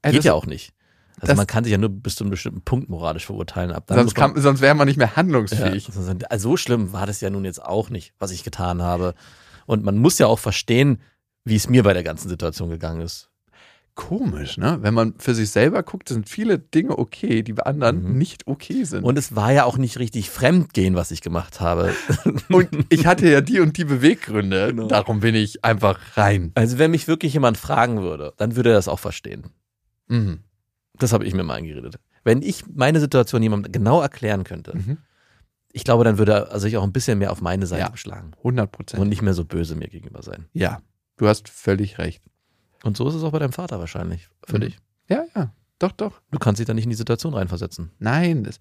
[0.00, 0.72] Ey, Geht ja auch nicht.
[1.20, 3.72] Also man kann sich ja nur bis zu einem bestimmten Punkt moralisch verurteilen.
[3.72, 5.88] Ab dann Sonst, man- kann, sonst wäre man nicht mehr handlungsfähig.
[5.88, 9.14] Ja, also so schlimm war das ja nun jetzt auch nicht, was ich getan habe.
[9.66, 11.00] Und man muss ja auch verstehen,
[11.44, 13.27] wie es mir bei der ganzen Situation gegangen ist.
[13.98, 14.78] Komisch, ne?
[14.80, 18.16] Wenn man für sich selber guckt, sind viele Dinge okay, die bei anderen Mhm.
[18.16, 19.00] nicht okay sind.
[19.00, 21.92] Und, Und es war ja auch nicht richtig Fremdgehen, was ich gemacht habe.
[22.90, 24.68] ich hatte ja die und die Beweggründe.
[24.68, 24.86] Genau.
[24.86, 26.52] Darum bin ich einfach rein.
[26.54, 29.48] Also wenn mich wirklich jemand fragen würde, dann würde er das auch verstehen.
[30.06, 30.44] Mhm.
[30.96, 31.96] Das habe ich mir mal eingeredet.
[32.22, 34.98] Wenn ich meine Situation jemandem genau erklären könnte, Mhm.
[35.72, 37.88] ich glaube, dann würde er sich auch ein bisschen mehr auf meine Seite Ja.
[37.88, 39.02] beschlagen 100 Prozent.
[39.02, 40.46] und nicht mehr so böse mir gegenüber sein.
[40.52, 40.80] Ja,
[41.16, 42.22] du hast völlig recht.
[42.84, 44.60] Und so ist es auch bei deinem Vater wahrscheinlich für Mhm.
[44.62, 44.78] dich.
[45.08, 45.52] Ja, ja.
[45.78, 46.20] Doch, doch.
[46.30, 47.92] Du kannst dich da nicht in die Situation reinversetzen.
[47.98, 48.58] Nein, das,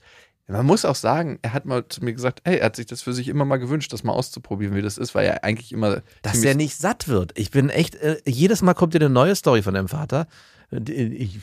[0.47, 3.01] man muss auch sagen, er hat mal zu mir gesagt, ey, er hat sich das
[3.01, 6.01] für sich immer mal gewünscht, das mal auszuprobieren, wie das ist, weil er eigentlich immer
[6.21, 7.37] Dass der nicht satt wird.
[7.37, 10.27] Ich bin echt, äh, jedes Mal kommt dir eine neue Story von deinem Vater.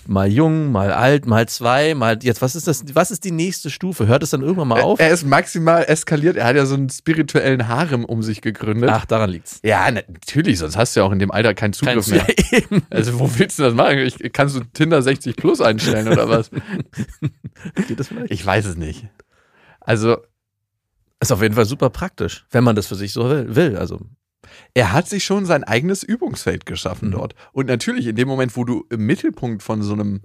[0.06, 3.70] Mal jung, mal alt, mal zwei, mal jetzt, was ist das, was ist die nächste
[3.70, 4.06] Stufe?
[4.06, 5.00] Hört es dann irgendwann mal auf?
[5.00, 6.36] Er ist maximal eskaliert.
[6.36, 8.90] Er hat ja so einen spirituellen Harem um sich gegründet.
[8.92, 9.60] Ach, daran liegt's.
[9.64, 12.26] Ja, natürlich, sonst hast du ja auch in dem Alter keinen Zugriff mehr.
[12.50, 12.82] Ja, eben.
[12.90, 13.98] Also, wo willst du das machen?
[14.00, 16.50] Ich, kannst du Tinder 60 plus einstellen oder was?
[17.88, 18.30] Geht das vielleicht?
[18.30, 19.06] Ich weiß es nicht.
[19.80, 20.18] Also,
[21.20, 23.78] Ist auf jeden Fall super praktisch, wenn man das für sich so will.
[23.78, 24.00] Also,
[24.74, 27.12] er hat sich schon sein eigenes Übungsfeld geschaffen Mhm.
[27.12, 27.34] dort.
[27.52, 30.22] Und natürlich, in dem Moment, wo du im Mittelpunkt von so einem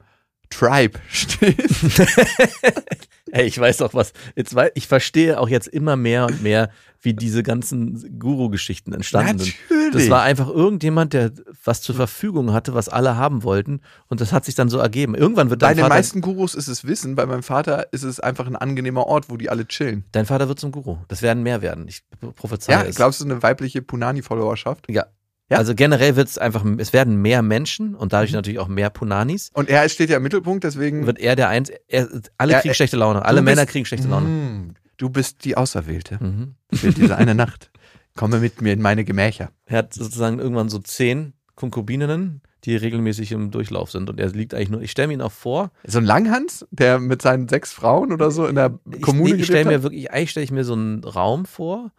[0.49, 1.83] Tribe stehst,
[3.31, 4.13] Ey, ich weiß auch was.
[4.35, 6.69] Jetzt, wei- ich verstehe auch jetzt immer mehr und mehr,
[7.01, 9.55] wie diese ganzen Guru-Geschichten entstanden sind.
[9.69, 9.93] Natürlich.
[9.93, 11.31] Das war einfach irgendjemand, der
[11.63, 13.81] was zur Verfügung hatte, was alle haben wollten.
[14.07, 15.15] Und das hat sich dann so ergeben.
[15.15, 18.03] Irgendwann wird Bei dein den Vater, meisten Gurus ist es Wissen, bei meinem Vater ist
[18.03, 20.03] es einfach ein angenehmer Ort, wo die alle chillen.
[20.11, 20.97] dein Vater wird zum Guru.
[21.07, 21.87] Das werden mehr werden.
[21.87, 22.03] Ich
[22.35, 22.95] prophezeie Ja, es.
[22.97, 24.87] glaubst du eine weibliche Punani-Followerschaft?
[24.89, 25.05] Ja.
[25.49, 25.57] Ja?
[25.57, 28.09] Also generell wird es einfach, es werden mehr Menschen und Mhm.
[28.09, 29.49] dadurch natürlich auch mehr Punanis.
[29.53, 31.05] Und er steht ja im Mittelpunkt, deswegen.
[31.07, 32.07] Wird er der eins, er,
[32.37, 33.25] alle Ja, kriegen er- schlechte Laune.
[33.25, 34.27] Alle Du Männer bist- kriegen schlechte Laune.
[34.27, 36.55] Mm, Du bist die Auserwählte Mhm.
[36.73, 37.71] für diese eine Nacht.
[38.17, 39.49] Komme mit mir in meine Gemächer.
[39.65, 44.09] Er hat sozusagen irgendwann so zehn Konkubininnen, die regelmäßig im Durchlauf sind.
[44.09, 46.99] Und er liegt eigentlich nur, ich stelle mir ihn auch vor, So ein Langhans, der
[46.99, 49.83] mit seinen sechs Frauen oder so in der ich, Kommune nee, ich stelle gelebt mir
[49.83, 51.91] wirklich, eigentlich stelle ich mir so einen Raum vor,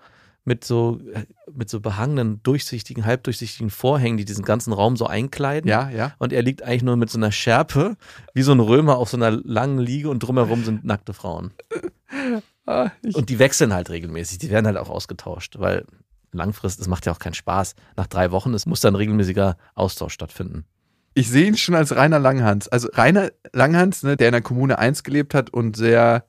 [0.51, 0.99] mit so,
[1.53, 5.71] mit so behangenen, durchsichtigen, halbdurchsichtigen Vorhängen, die diesen ganzen Raum so einkleiden.
[5.71, 6.13] Ja, ja.
[6.19, 7.97] Und er liegt eigentlich nur mit so einer Schärpe,
[8.35, 11.53] wie so ein Römer auf so einer langen Liege und drumherum sind nackte Frauen.
[12.67, 15.85] Ah, Und die wechseln halt regelmäßig, die werden halt auch ausgetauscht, weil
[16.33, 17.77] langfristig, es macht ja auch keinen Spaß.
[17.97, 20.65] Nach drei Wochen, es muss dann regelmäßiger Austausch stattfinden.
[21.15, 22.67] ich sehe ihn schon als Rainer Langhans.
[22.67, 26.25] Also Rainer Langhans, ne, der in der Kommune 1 gelebt hat und sehr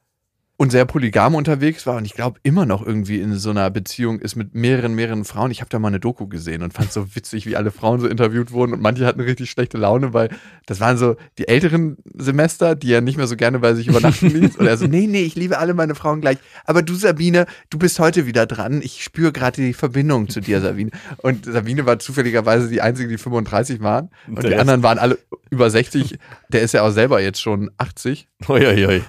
[0.62, 4.20] und sehr polygam unterwegs war und ich glaube immer noch irgendwie in so einer Beziehung
[4.20, 5.50] ist mit mehreren, mehreren Frauen.
[5.50, 8.06] Ich habe da mal eine Doku gesehen und fand so witzig, wie alle Frauen so
[8.06, 10.30] interviewt wurden und manche hatten richtig schlechte Laune, weil
[10.68, 14.28] das waren so die älteren Semester, die er nicht mehr so gerne bei sich übernachten
[14.40, 14.58] ließ.
[14.58, 16.38] Und er so, nee, nee, ich liebe alle meine Frauen gleich.
[16.66, 18.84] Aber du, Sabine, du bist heute wieder dran.
[18.84, 20.92] Ich spüre gerade die Verbindung zu dir, Sabine.
[21.24, 24.12] Und Sabine war zufälligerweise die einzige, die 35 waren.
[24.28, 25.18] Und Der die anderen waren alle
[25.50, 26.20] über 60.
[26.50, 28.28] Der ist ja auch selber jetzt schon 80.
[28.48, 29.02] Uiuiui.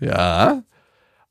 [0.00, 0.64] Ja.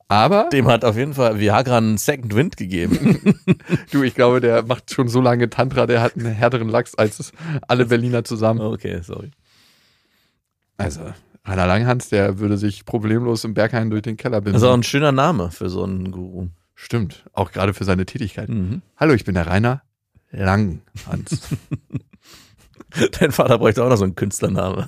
[0.08, 3.36] Aber Dem hat auf jeden Fall Viagra einen Second Wind gegeben.
[3.92, 7.32] du, ich glaube, der macht schon so lange Tantra, der hat einen härteren Lachs als
[7.68, 8.62] alle Berliner zusammen.
[8.62, 9.32] okay, sorry.
[10.78, 11.02] Also,
[11.44, 14.80] Rainer Langhans, der würde sich problemlos im Berghain durch den Keller Das ist auch binden.
[14.82, 16.50] ein schöner Name für so einen Guru.
[16.76, 18.50] Stimmt, auch gerade für seine Tätigkeit.
[18.50, 18.82] Mhm.
[18.98, 19.82] Hallo, ich bin der Rainer
[20.32, 21.50] Langhans.
[23.20, 24.88] Dein Vater bräuchte auch noch so einen Künstlername.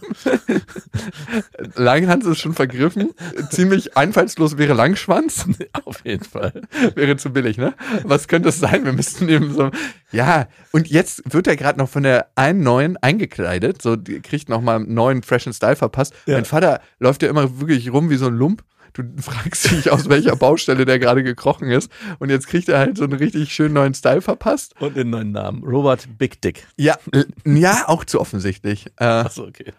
[1.76, 3.12] Langhans ist schon vergriffen.
[3.50, 5.48] Ziemlich einfallslos wäre Langschwanz.
[5.86, 6.62] auf jeden Fall.
[6.96, 7.74] Wäre zu billig, ne?
[8.04, 8.86] Was könnte es sein?
[8.86, 9.72] Wir müssten eben so.
[10.12, 13.82] Ja, und jetzt wird er gerade noch von der einen neuen eingekleidet.
[13.82, 16.14] So, kriegt noch mal einen neuen freshen Style verpasst.
[16.26, 16.36] Ja.
[16.36, 18.64] Mein Vater läuft ja immer wirklich rum wie so ein Lump.
[18.94, 21.92] Du fragst dich, aus welcher Baustelle der gerade gekrochen ist.
[22.20, 24.74] Und jetzt kriegt er halt so einen richtig schönen neuen Style verpasst.
[24.80, 25.64] Und den neuen Namen.
[25.64, 26.66] Robert Big Dick.
[26.78, 28.88] Ja, äh, ja, auch zu offensichtlich.
[28.98, 29.74] Äh, Achso, okay.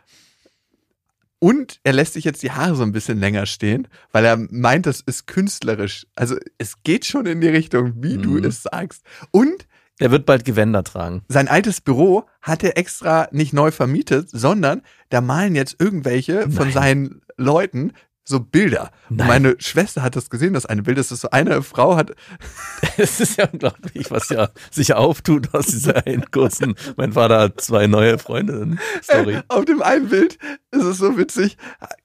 [1.40, 4.86] Und er lässt sich jetzt die Haare so ein bisschen länger stehen, weil er meint,
[4.86, 6.04] das ist künstlerisch.
[6.16, 8.44] Also es geht schon in die Richtung, wie du Mhm.
[8.44, 9.04] es sagst.
[9.30, 9.68] Und
[10.00, 11.22] Der wird bald Gewänder tragen.
[11.28, 16.66] sein altes Büro hat er extra nicht neu vermietet, sondern da malen jetzt irgendwelche von
[16.66, 16.72] Nein.
[16.72, 17.92] seinen Leuten
[18.28, 18.90] so Bilder.
[19.08, 19.28] Und Nein.
[19.28, 22.12] meine Schwester hat das gesehen, das eine Bild, das ist so eine Frau hat,
[22.96, 27.60] Es ist ja unglaublich, was ja sich auftut aus dieser einen kurzen, mein Vater hat
[27.60, 29.38] zwei neue Freundinnen Story.
[29.48, 30.38] auf dem einen Bild
[30.70, 31.56] ist es so witzig,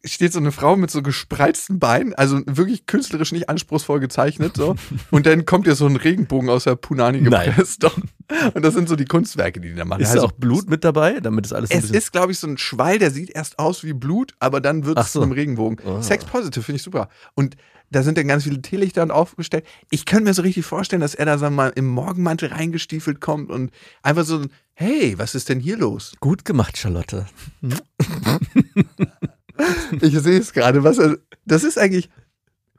[0.03, 4.75] steht so eine Frau mit so gespreizten Beinen, also wirklich künstlerisch nicht anspruchsvoll gezeichnet so.
[5.11, 7.47] Und dann kommt ihr so ein Regenbogen aus der Punani Nein.
[7.47, 7.83] gepresst.
[7.83, 7.97] Doch.
[8.53, 10.01] Und das sind so die Kunstwerke, die die da machen.
[10.01, 12.47] Ist Also, da auch Blut mit dabei, damit es alles Es ist, glaube ich, so
[12.47, 15.19] ein Schwall, der sieht erst aus wie Blut, aber dann wird es so.
[15.19, 15.79] zu einem Regenbogen.
[15.85, 16.01] Ah.
[16.01, 17.09] Sex Positive finde ich super.
[17.33, 17.55] Und
[17.91, 19.65] da sind dann ganz viele Teelichter aufgestellt.
[19.91, 23.21] Ich könnte mir so richtig vorstellen, dass er da sagen wir mal im Morgenmantel reingestiefelt
[23.21, 26.13] kommt und einfach so, hey, was ist denn hier los?
[26.19, 27.27] Gut gemacht, Charlotte.
[30.01, 30.97] Ich sehe es gerade, was
[31.45, 32.09] das ist eigentlich,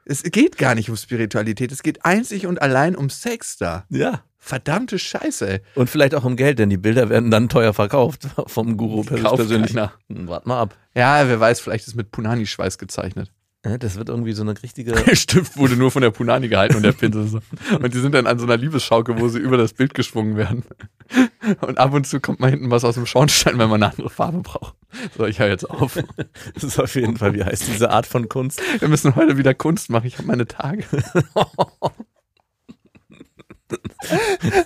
[0.03, 3.85] es geht gar nicht um Spiritualität, es geht einzig und allein um Sex da.
[3.89, 4.23] Ja.
[4.47, 5.61] Verdammte Scheiße, ey.
[5.73, 9.37] Und vielleicht auch um Geld, denn die Bilder werden dann teuer verkauft vom Guru Kauft
[9.37, 9.73] persönlich.
[9.73, 9.91] keiner.
[10.07, 10.77] Hm, Wart mal ab.
[10.93, 13.31] Ja, wer weiß, vielleicht ist mit Punani-Schweiß gezeichnet.
[13.65, 14.91] Ja, Das wird irgendwie so eine richtige.
[15.07, 17.39] Der Stift wurde nur von der Punani gehalten und der Pinsel so.
[17.81, 20.63] Und die sind dann an so einer Liebesschaukel, wo sie über das Bild geschwungen werden.
[21.61, 24.11] Und ab und zu kommt mal hinten was aus dem Schornstein, wenn man eine andere
[24.11, 24.75] Farbe braucht.
[25.17, 25.97] So, ich höre jetzt auf.
[26.53, 28.61] Das ist auf jeden Fall, wie heißt diese Art von Kunst?
[28.77, 30.05] Wir müssen heute wieder Kunst machen.
[30.05, 30.83] Ich habe meine Tage.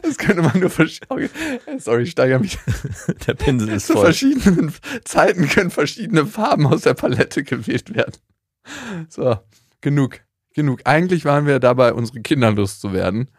[0.01, 1.29] Das könnte man nur verschieden.
[1.77, 2.57] Sorry, ich steigere mich.
[3.27, 4.05] Der Pinsel ist Zu voll.
[4.05, 4.73] verschiedenen
[5.05, 8.13] Zeiten können verschiedene Farben aus der Palette gewählt werden.
[9.07, 9.37] So,
[9.81, 10.19] genug.
[10.53, 10.81] Genug.
[10.85, 13.29] Eigentlich waren wir dabei, unsere Kinder loszuwerden.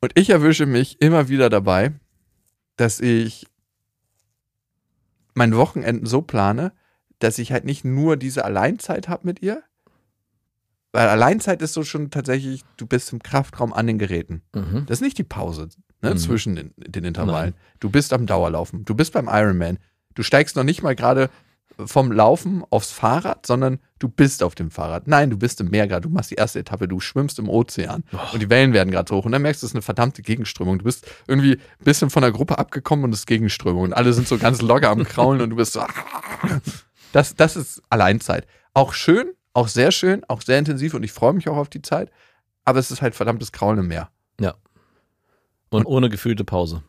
[0.00, 1.92] Und ich erwische mich immer wieder dabei,
[2.76, 3.46] dass ich
[5.34, 6.72] mein Wochenenden so plane,
[7.18, 9.62] dass ich halt nicht nur diese Alleinzeit habe mit ihr.
[10.96, 14.40] Weil Alleinzeit ist so schon tatsächlich, du bist im Kraftraum an den Geräten.
[14.54, 14.84] Mhm.
[14.86, 15.68] Das ist nicht die Pause
[16.00, 16.16] ne, Mhm.
[16.18, 17.54] zwischen den, den Intervallen.
[17.80, 18.84] Du bist am Dauerlaufen.
[18.84, 19.78] Du bist beim Ironman.
[20.14, 21.28] Du steigst noch nicht mal gerade
[21.84, 25.06] vom Laufen aufs Fahrrad, sondern du bist auf dem Fahrrad.
[25.06, 26.08] Nein, du bist im Meer gerade.
[26.08, 29.26] Du machst die erste Etappe, du schwimmst im Ozean und die Wellen werden gerade hoch
[29.26, 30.78] und dann merkst du, es ist eine verdammte Gegenströmung.
[30.78, 34.14] Du bist irgendwie ein bisschen von der Gruppe abgekommen und es ist Gegenströmung und alle
[34.14, 35.82] sind so ganz locker am Kraulen und du bist so.
[37.12, 38.46] Das, das ist Alleinzeit.
[38.74, 41.82] Auch schön, auch sehr schön, auch sehr intensiv und ich freue mich auch auf die
[41.82, 42.10] Zeit,
[42.64, 44.10] aber es ist halt verdammtes Kraulen im Meer.
[45.70, 46.82] Und ohne gefühlte Pause.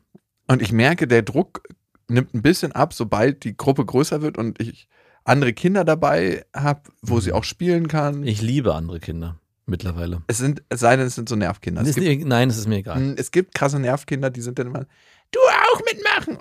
[0.47, 1.63] Und ich merke, der Druck
[2.07, 4.87] nimmt ein bisschen ab, sobald die Gruppe größer wird und ich
[5.23, 8.23] andere Kinder dabei habe, wo sie auch spielen kann.
[8.23, 10.21] Ich liebe andere Kinder mittlerweile.
[10.27, 11.81] es sind, es sei denn, es sind so Nervkinder.
[11.81, 13.15] Es gibt, nein, es ist mir egal.
[13.17, 14.85] es gibt krasse Nervkinder, die sind dann immer,
[15.31, 16.37] du auch mitmachen.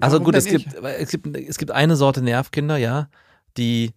[0.00, 3.08] Also Warum gut, es gibt, es gibt es gibt eine Sorte Nervkinder, ja,
[3.56, 3.92] die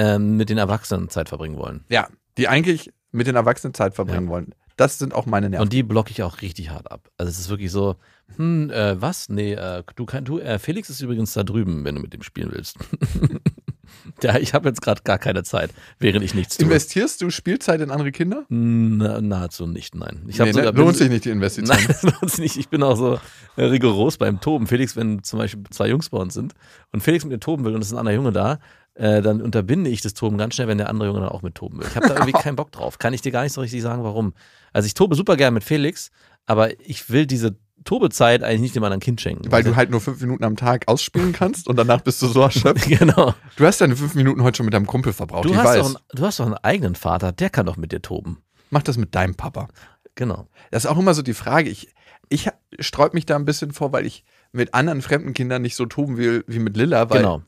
[0.00, 1.84] ähm, mit den Erwachsenen Zeit verbringen wollen.
[1.90, 2.08] Ja,
[2.38, 4.54] die eigentlich mit den Erwachsenen Zeit verbringen wollen.
[4.76, 5.62] Das sind auch meine Nerven.
[5.62, 7.10] Und die blocke ich auch richtig hart ab.
[7.18, 7.96] Also es ist wirklich so,
[8.36, 9.28] hm, äh, was?
[9.28, 12.22] Nee, äh, du kann, du, äh, Felix ist übrigens da drüben, wenn du mit dem
[12.22, 12.78] spielen willst.
[14.22, 16.64] ja, ich habe jetzt gerade gar keine Zeit, während ich nichts tue.
[16.64, 18.44] Investierst du Spielzeit in andere Kinder?
[18.48, 20.22] Na, nahezu nicht, nein.
[20.28, 20.78] Ich Nee, sogar, ne?
[20.78, 21.76] Lohnt sich nicht die Investition.
[21.76, 22.56] Nein, das lohnt sich nicht.
[22.56, 23.18] Ich bin auch so
[23.56, 24.66] äh, rigoros beim Toben.
[24.66, 26.54] Felix, wenn zum Beispiel zwei Jungs bei uns sind
[26.92, 28.58] und Felix mit mir toben will und es ist ein anderer Junge da,
[28.94, 31.54] äh, dann unterbinde ich das Toben ganz schnell, wenn der andere Junge dann auch mit
[31.54, 31.86] toben will.
[31.88, 32.98] Ich habe da irgendwie keinen Bock drauf.
[32.98, 34.34] Kann ich dir gar nicht so richtig sagen, warum.
[34.72, 36.10] Also ich tobe super gern mit Felix,
[36.46, 39.50] aber ich will diese Tobezeit eigentlich nicht dem anderen Kind schenken.
[39.50, 42.42] Weil du halt nur fünf Minuten am Tag ausspielen kannst und danach bist du so
[42.42, 42.88] erschöpft.
[43.00, 43.34] Genau.
[43.56, 45.44] Du hast deine fünf Minuten heute schon mit deinem Kumpel verbraucht.
[45.44, 45.78] Du ich hast, weiß.
[45.78, 48.42] doch einen, du hast doch einen eigenen Vater, der kann doch mit dir toben.
[48.70, 49.68] Mach das mit deinem Papa.
[50.14, 50.48] Genau.
[50.70, 51.70] Das ist auch immer so die Frage.
[51.70, 51.94] Ich,
[52.28, 55.86] ich sträub mich da ein bisschen vor, weil ich mit anderen fremden Kindern nicht so
[55.86, 57.42] toben will wie mit Lilla, weil genau.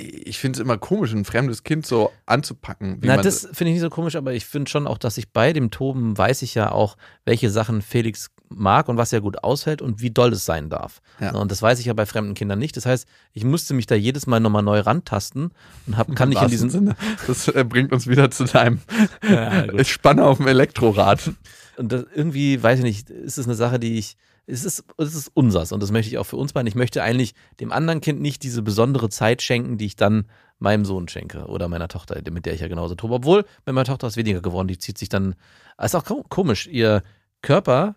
[0.00, 2.98] Ich finde es immer komisch, ein fremdes Kind so anzupacken.
[3.02, 5.52] Na, das finde ich nicht so komisch, aber ich finde schon auch, dass ich bei
[5.52, 9.80] dem Toben weiß ich ja auch, welche Sachen Felix mag und was er gut aushält
[9.80, 11.00] und wie doll es sein darf.
[11.20, 11.34] Ja.
[11.34, 12.76] Und das weiß ich ja bei fremden Kindern nicht.
[12.76, 15.52] Das heißt, ich musste mich da jedes Mal nochmal neu rantasten
[15.86, 16.70] und hab, kann nicht in diesen.
[16.70, 16.96] Sinne.
[17.26, 18.80] Das äh, bringt uns wieder zu deinem
[19.28, 19.84] Ja.
[19.84, 21.32] Spanner auf dem Elektrorad.
[21.76, 24.16] Und das, irgendwie, weiß ich nicht, ist es eine Sache, die ich.
[24.50, 26.66] Es ist, es ist unsers und das möchte ich auch für uns beiden.
[26.66, 30.26] Ich möchte eigentlich dem anderen Kind nicht diese besondere Zeit schenken, die ich dann
[30.58, 33.14] meinem Sohn schenke oder meiner Tochter, mit der ich ja genauso tobe.
[33.14, 35.34] Obwohl, bei meiner Tochter ist weniger geworden, die zieht sich dann.
[35.82, 37.02] Ist auch ko- komisch, ihr
[37.42, 37.96] Körper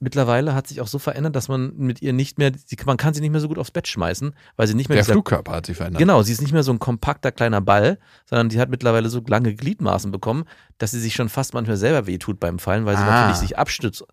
[0.00, 3.14] mittlerweile hat sich auch so verändert, dass man mit ihr nicht mehr, sie, man kann
[3.14, 5.52] sie nicht mehr so gut aufs Bett schmeißen, weil sie nicht mehr Der dieser Flugkörper
[5.52, 5.98] hat sich verändert.
[5.98, 9.20] Genau, sie ist nicht mehr so ein kompakter kleiner Ball, sondern sie hat mittlerweile so
[9.26, 10.44] lange Gliedmaßen bekommen,
[10.78, 13.06] dass sie sich schon fast manchmal selber wehtut beim Fallen, weil sie Ah.
[13.22, 14.04] natürlich sich abstützt,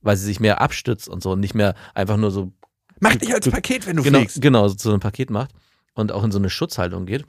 [0.00, 2.52] weil sie sich mehr abstützt und so und nicht mehr einfach nur so
[3.00, 4.40] Mach dich als Paket, wenn du genau, fliegst.
[4.40, 5.52] genau so zu einem Paket macht
[5.94, 7.24] und auch in so eine Schutzhaltung geht.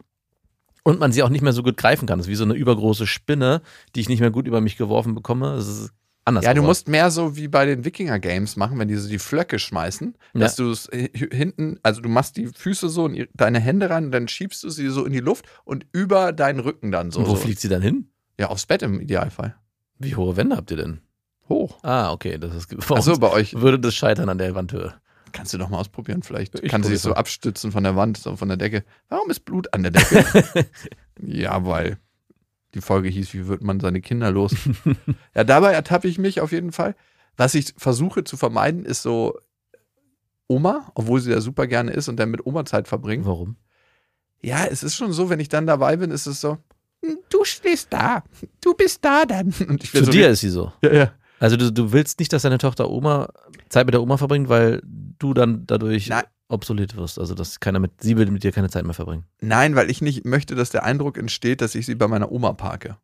[0.83, 2.17] Und man sie auch nicht mehr so gut greifen kann.
[2.17, 3.61] Das ist wie so eine übergroße Spinne,
[3.95, 5.55] die ich nicht mehr gut über mich geworfen bekomme.
[5.55, 5.91] Das ist
[6.25, 6.45] anders.
[6.45, 9.59] Ja, du musst mehr so wie bei den Wikinger-Games machen, wenn die so die Flöcke
[9.59, 14.05] schmeißen, dass du es hinten, also du machst die Füße so in deine Hände rein
[14.05, 17.19] und dann schiebst du sie so in die Luft und über deinen Rücken dann so.
[17.19, 17.41] Und wo so.
[17.41, 18.09] fliegt sie dann hin?
[18.39, 19.55] Ja, aufs Bett im Idealfall.
[19.99, 21.01] Wie hohe Wände habt ihr denn?
[21.49, 21.79] Hoch.
[21.83, 22.37] Ah, okay.
[22.37, 23.55] Das ist Achso, bei euch.
[23.55, 24.93] würde das scheitern an der Wandhöhe.
[25.31, 26.57] Kannst du doch mal ausprobieren, vielleicht.
[26.59, 28.83] Ich Kann sie so abstützen von der Wand, so von der Decke.
[29.09, 30.67] Warum ist Blut an der Decke?
[31.21, 31.97] ja, weil
[32.73, 34.55] die Folge hieß, wie wird man seine Kinder los?
[35.35, 36.95] ja, dabei ertappe ich mich auf jeden Fall.
[37.37, 39.37] Was ich versuche zu vermeiden, ist so
[40.47, 43.25] Oma, obwohl sie da super gerne ist und dann mit Oma Zeit verbringen.
[43.25, 43.55] Warum?
[44.41, 46.57] Ja, es ist schon so, wenn ich dann dabei bin, ist es so,
[47.05, 48.23] "Hm, du stehst da,
[48.61, 49.53] du bist da dann.
[49.67, 50.73] Und ich Zu so, dir ist sie so.
[50.81, 51.11] ja, ja.
[51.39, 53.29] Also du, du willst nicht, dass deine Tochter Oma
[53.69, 56.23] Zeit mit der Oma verbringt, weil du dann dadurch Nein.
[56.49, 57.19] obsolet wirst.
[57.19, 59.25] Also dass keiner mit sie will mit dir keine Zeit mehr verbringen.
[59.41, 62.53] Nein, weil ich nicht möchte, dass der Eindruck entsteht, dass ich sie bei meiner Oma
[62.53, 62.97] parke.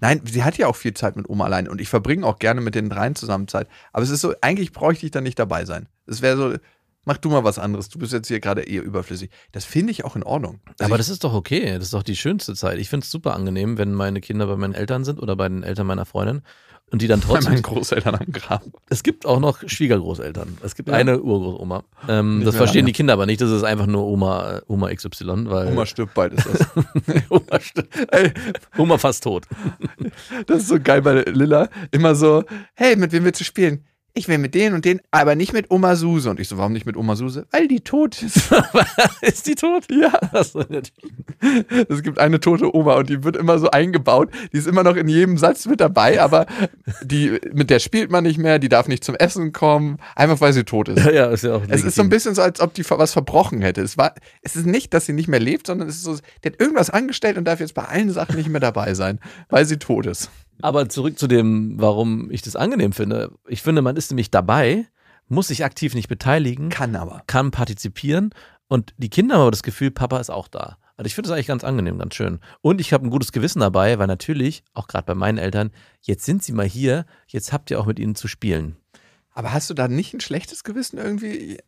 [0.00, 2.60] Nein, sie hat ja auch viel Zeit mit Oma allein und ich verbringe auch gerne
[2.60, 3.68] mit den dreien zusammen Zeit.
[3.92, 5.88] Aber es ist so, eigentlich bräuchte ich dann nicht dabei sein.
[6.06, 6.54] Es wäre so,
[7.04, 7.88] mach du mal was anderes.
[7.88, 9.30] Du bist jetzt hier gerade eher überflüssig.
[9.52, 10.60] Das finde ich auch in Ordnung.
[10.78, 11.74] Also Aber das ist doch okay.
[11.74, 12.78] Das ist doch die schönste Zeit.
[12.78, 15.62] Ich finde es super angenehm, wenn meine Kinder bei meinen Eltern sind oder bei den
[15.62, 16.42] Eltern meiner Freundin
[16.94, 17.54] und die dann bei trotzdem.
[17.54, 18.62] meinen Großeltern am Grab.
[18.88, 20.58] Es gibt auch noch Schwiegergroßeltern.
[20.62, 20.94] Es gibt Ja.
[20.94, 21.82] eine Urgroßoma.
[22.08, 22.86] Ähm, das verstehen lange.
[22.86, 23.40] die Kinder aber nicht.
[23.40, 26.68] Das ist einfach nur Oma, äh, Oma XY, weil Oma stirbt bald, ist das.
[27.30, 27.88] Oma, stimmt.
[28.12, 28.30] Ey,
[28.78, 29.44] Oma fast tot.
[30.46, 31.68] Das ist so geil bei Lilla.
[31.90, 33.84] Immer so, hey, mit wem willst du spielen?
[34.16, 36.30] Ich will mit denen und denen, aber nicht mit Oma Suse.
[36.30, 37.48] Und ich so, warum nicht mit Oma Suse?
[37.50, 38.48] Weil die tot ist.
[39.22, 39.86] ist die tot?
[39.90, 40.12] ja.
[41.88, 44.30] Es gibt eine tote Oma und die wird immer so eingebaut.
[44.52, 46.46] Die ist immer noch in jedem Satz mit dabei, aber
[47.02, 50.52] die, mit der spielt man nicht mehr, die darf nicht zum Essen kommen, einfach weil
[50.52, 51.04] sie tot ist.
[51.04, 52.10] Ja, ja, ist ja auch Es ist so ein legitim.
[52.10, 53.82] bisschen so, als ob die was verbrochen hätte.
[53.82, 56.50] Es, war, es ist nicht, dass sie nicht mehr lebt, sondern es ist so, die
[56.50, 59.78] hat irgendwas angestellt und darf jetzt bei allen Sachen nicht mehr dabei sein, weil sie
[59.78, 60.30] tot ist.
[60.62, 63.32] Aber zurück zu dem, warum ich das angenehm finde.
[63.48, 64.86] Ich finde, man ist nämlich dabei,
[65.28, 67.22] muss sich aktiv nicht beteiligen, Kann aber.
[67.26, 68.30] kann partizipieren
[68.68, 70.78] Und die Kinder haben aber das Gefühl, Papa ist auch da.
[70.96, 72.38] Also ich finde das eigentlich ganz angenehm, ganz schön.
[72.60, 76.24] Und ich habe ein gutes Gewissen dabei, weil natürlich, auch gerade bei meinen Eltern, jetzt
[76.24, 78.76] sind sie mal hier, jetzt habt ihr auch mit ihnen zu spielen.
[79.32, 81.58] Aber hast du da nicht ein schlechtes Gewissen irgendwie?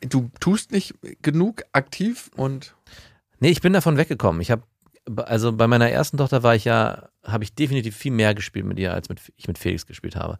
[0.00, 2.74] Du tust nicht genug aktiv und.
[3.40, 4.40] Nee, ich bin davon weggekommen.
[4.40, 4.62] Ich habe,
[5.16, 8.78] also bei meiner ersten Tochter war ich ja, habe ich definitiv viel mehr gespielt mit
[8.78, 10.38] ihr, als mit, ich mit Felix gespielt habe.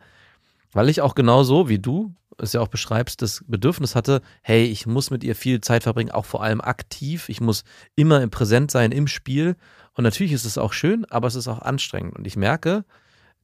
[0.73, 4.87] Weil ich auch genauso wie du es ja auch beschreibst, das Bedürfnis hatte, hey, ich
[4.87, 7.29] muss mit ihr viel Zeit verbringen, auch vor allem aktiv.
[7.29, 7.64] Ich muss
[7.95, 9.57] immer präsent sein im Spiel.
[9.95, 12.16] Und natürlich ist es auch schön, aber es ist auch anstrengend.
[12.16, 12.85] Und ich merke,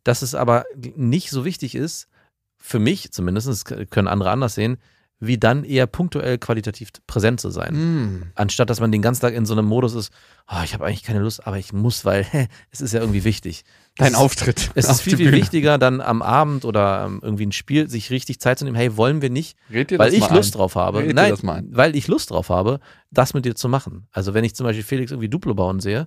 [0.04, 2.08] dass es aber nicht so wichtig ist,
[2.56, 4.78] für mich zumindest, das können andere anders sehen,
[5.20, 7.74] wie dann eher punktuell qualitativ präsent zu sein.
[7.74, 8.22] Mm.
[8.36, 10.12] Anstatt dass man den ganzen Tag in so einem Modus ist,
[10.48, 13.24] oh, ich habe eigentlich keine Lust, aber ich muss, weil hä, es ist ja irgendwie
[13.24, 13.64] wichtig.
[13.96, 14.70] Dein Es- Auftritt.
[14.76, 18.38] Es ist viel, viel wichtiger, dann am Abend oder ähm, irgendwie ein Spiel, sich richtig
[18.38, 18.76] Zeit zu nehmen.
[18.76, 20.58] Hey, wollen wir nicht, dir weil ich Lust ein.
[20.58, 21.00] drauf habe.
[21.00, 22.78] Red dir Nein, weil ich Lust drauf habe,
[23.10, 24.06] das mit dir zu machen.
[24.12, 26.06] Also wenn ich zum Beispiel Felix irgendwie Duplo bauen sehe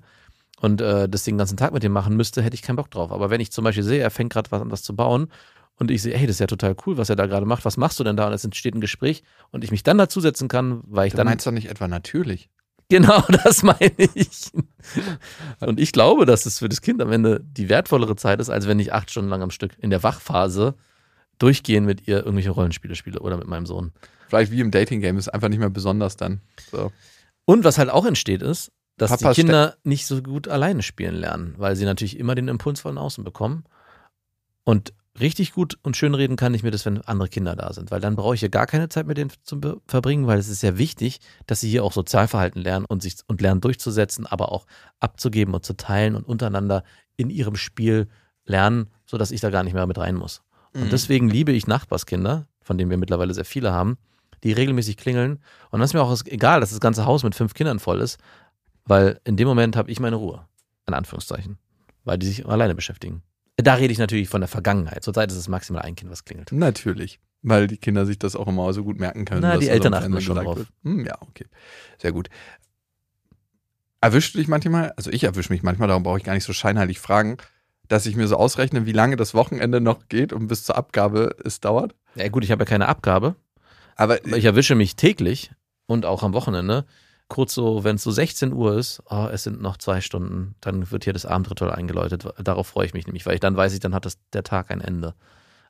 [0.62, 3.12] und äh, das den ganzen Tag mit dem machen müsste, hätte ich keinen Bock drauf.
[3.12, 5.28] Aber wenn ich zum Beispiel sehe, er fängt gerade was an was zu bauen
[5.82, 7.66] und ich sehe, hey, das ist ja total cool, was er da gerade macht.
[7.66, 8.28] Was machst du denn da?
[8.28, 11.26] Und es entsteht ein Gespräch und ich mich dann dazusetzen kann, weil ich Du dann
[11.26, 12.52] meinst doch nicht etwa natürlich.
[12.88, 14.52] Genau, das meine ich.
[15.60, 18.68] Und ich glaube, dass es für das Kind am Ende die wertvollere Zeit ist, als
[18.68, 20.76] wenn ich acht Stunden lang am Stück in der Wachphase
[21.40, 23.92] durchgehend mit ihr irgendwelche Rollenspiele spiele oder mit meinem Sohn.
[24.28, 26.42] Vielleicht wie im Dating-Game ist einfach nicht mehr besonders dann.
[26.70, 26.92] So.
[27.46, 31.16] Und was halt auch entsteht, ist, dass Papa die Kinder nicht so gut alleine spielen
[31.16, 33.64] lernen, weil sie natürlich immer den Impuls von außen bekommen.
[34.64, 37.92] Und richtig gut und schön reden kann ich mir das, wenn andere Kinder da sind,
[37.92, 40.64] weil dann brauche ich ja gar keine Zeit mit denen zu verbringen, weil es ist
[40.64, 44.66] ja wichtig, dass sie hier auch Sozialverhalten lernen und sich und lernen durchzusetzen, aber auch
[45.00, 46.84] abzugeben und zu teilen und untereinander
[47.18, 48.08] in ihrem Spiel
[48.46, 50.42] lernen, sodass ich da gar nicht mehr mit rein muss.
[50.74, 50.84] Mhm.
[50.84, 53.98] Und deswegen liebe ich Nachbarskinder, von denen wir mittlerweile sehr viele haben,
[54.44, 55.34] die regelmäßig klingeln.
[55.70, 58.18] Und dann ist mir auch egal, dass das ganze Haus mit fünf Kindern voll ist,
[58.86, 60.46] weil in dem Moment habe ich meine Ruhe.
[60.88, 61.60] In Anführungszeichen.
[62.04, 63.22] Weil die sich alleine beschäftigen.
[63.64, 65.04] Da rede ich natürlich von der Vergangenheit.
[65.04, 66.52] Zurzeit ist es maximal ein Kind, was klingelt.
[66.52, 67.20] Natürlich.
[67.42, 69.42] Weil die Kinder sich das auch immer so gut merken können.
[69.42, 70.60] Na, die Eltern achten schon drauf.
[70.84, 71.46] Hm, ja, okay.
[72.00, 72.30] Sehr gut.
[74.00, 76.54] Erwischst du dich manchmal, also ich erwische mich manchmal, darum brauche ich gar nicht so
[76.54, 77.38] scheinheilig fragen,
[77.88, 81.36] dass ich mir so ausrechne, wie lange das Wochenende noch geht und bis zur Abgabe
[81.44, 81.94] es dauert?
[82.16, 83.36] Ja gut, ich habe ja keine Abgabe.
[83.96, 85.52] Aber ich erwische mich täglich
[85.86, 86.86] und auch am Wochenende.
[87.32, 90.92] Kurz so, wenn es so 16 Uhr ist, oh, es sind noch zwei Stunden, dann
[90.92, 92.28] wird hier das Abendritual eingeläutet.
[92.44, 94.70] Darauf freue ich mich nämlich, weil ich dann weiß ich, dann hat das, der Tag
[94.70, 95.16] ein Ende.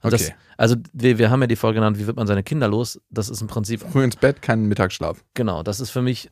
[0.02, 0.34] Das, Okay.
[0.58, 3.00] also wir, wir haben ja die Folge genannt, wie wird man seine Kinder los?
[3.12, 5.24] Das ist im Prinzip früh ins Bett, keinen Mittagsschlaf.
[5.36, 6.32] Genau, das ist für mich,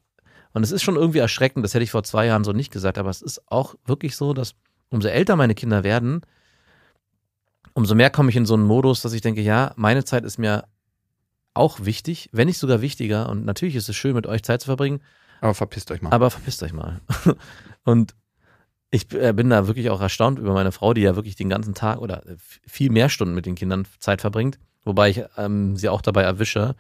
[0.54, 2.98] und es ist schon irgendwie erschreckend, das hätte ich vor zwei Jahren so nicht gesagt,
[2.98, 4.56] aber es ist auch wirklich so, dass
[4.90, 6.22] umso älter meine Kinder werden,
[7.74, 10.40] umso mehr komme ich in so einen Modus, dass ich denke, ja, meine Zeit ist
[10.40, 10.64] mir
[11.54, 13.30] auch wichtig, wenn nicht sogar wichtiger.
[13.30, 15.02] Und natürlich ist es schön, mit euch Zeit zu verbringen,
[15.42, 16.12] Aber verpisst euch mal.
[16.12, 17.02] aber verpisst euch mal.
[17.84, 18.16] Und
[18.92, 21.74] ich äh, bin da wirklich auch erstaunt über meine Frau, die ja wirklich den ganzen
[21.76, 24.60] Tag oder äh, viel mehr Stunden mit den Kindern Zeit verbringt.
[24.84, 26.76] Wobei ich ähm, sie auch dabei erwische,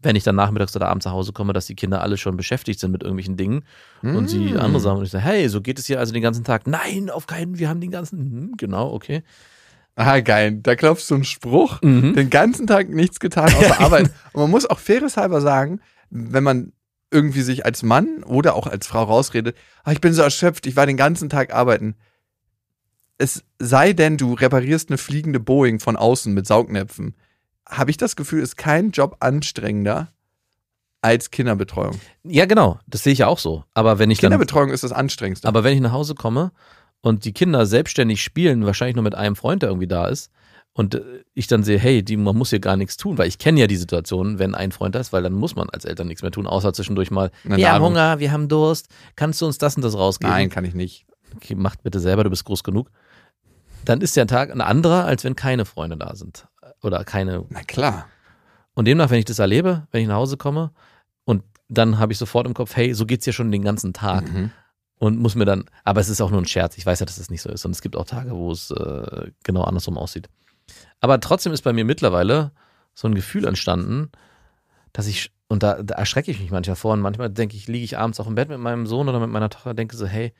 [0.00, 2.80] wenn ich dann nachmittags oder abends nach Hause komme, dass die Kinder alle schon beschäftigt
[2.80, 3.64] sind mit irgendwelchen Dingen
[4.02, 4.56] und sie Mm.
[4.58, 4.98] andere Sachen.
[4.98, 6.66] Und ich sage, hey, so geht es hier also den ganzen Tag.
[6.66, 9.22] Nein, auf keinen, wir haben den ganzen, hm, genau, okay.
[9.94, 10.58] Ah, geil.
[10.60, 11.80] Da klopfst du einen Spruch.
[11.82, 12.14] Mhm.
[12.14, 14.10] Den ganzen Tag nichts getan außer Arbeit.
[14.32, 16.72] Und man muss auch faireshalber sagen, wenn man
[17.12, 20.76] irgendwie sich als Mann oder auch als Frau rausredet, ah, ich bin so erschöpft, ich
[20.76, 21.94] war den ganzen Tag arbeiten.
[23.18, 27.14] Es sei denn, du reparierst eine fliegende Boeing von außen mit Saugnäpfen.
[27.68, 30.12] Habe ich das Gefühl, ist kein Job anstrengender
[31.02, 32.00] als Kinderbetreuung.
[32.24, 33.64] Ja, genau, das sehe ich ja auch so.
[33.74, 35.46] Aber wenn ich dann Kinderbetreuung ist das anstrengendste.
[35.48, 36.52] Aber wenn ich nach Hause komme
[37.00, 40.30] und die Kinder selbstständig spielen, wahrscheinlich nur mit einem Freund, der irgendwie da ist,
[40.74, 43.38] und äh, ich dann sehe, hey, die, man muss hier gar nichts tun, weil ich
[43.38, 46.06] kenne ja die Situation, wenn ein Freund da ist, weil dann muss man als Eltern
[46.06, 47.84] nichts mehr tun, außer zwischendurch mal, Eine wir haben.
[47.84, 50.32] Hunger, wir haben Durst, kannst du uns das und das rausgeben?
[50.32, 51.06] Nein, kann ich nicht.
[51.36, 52.90] Okay, macht bitte selber, du bist groß genug.
[53.84, 56.46] Dann ist der Tag ein anderer, als wenn keine Freunde da sind.
[56.82, 58.06] Oder keine Na klar.
[58.74, 60.72] und demnach, wenn ich das erlebe, wenn ich nach Hause komme
[61.24, 64.30] und dann habe ich sofort im Kopf, hey, so geht's hier schon den ganzen Tag
[64.32, 64.50] Mhm.
[64.98, 66.76] und muss mir dann, aber es ist auch nur ein Scherz.
[66.76, 68.70] Ich weiß ja, dass es nicht so ist und es gibt auch Tage, wo es
[68.72, 70.28] äh, genau andersrum aussieht.
[71.00, 72.52] Aber trotzdem ist bei mir mittlerweile
[72.94, 74.10] so ein Gefühl entstanden,
[74.92, 77.84] dass ich und da, da erschrecke ich mich manchmal vor und manchmal denke ich, liege
[77.84, 80.32] ich abends auch im Bett mit meinem Sohn oder mit meiner Tochter, denke so, hey,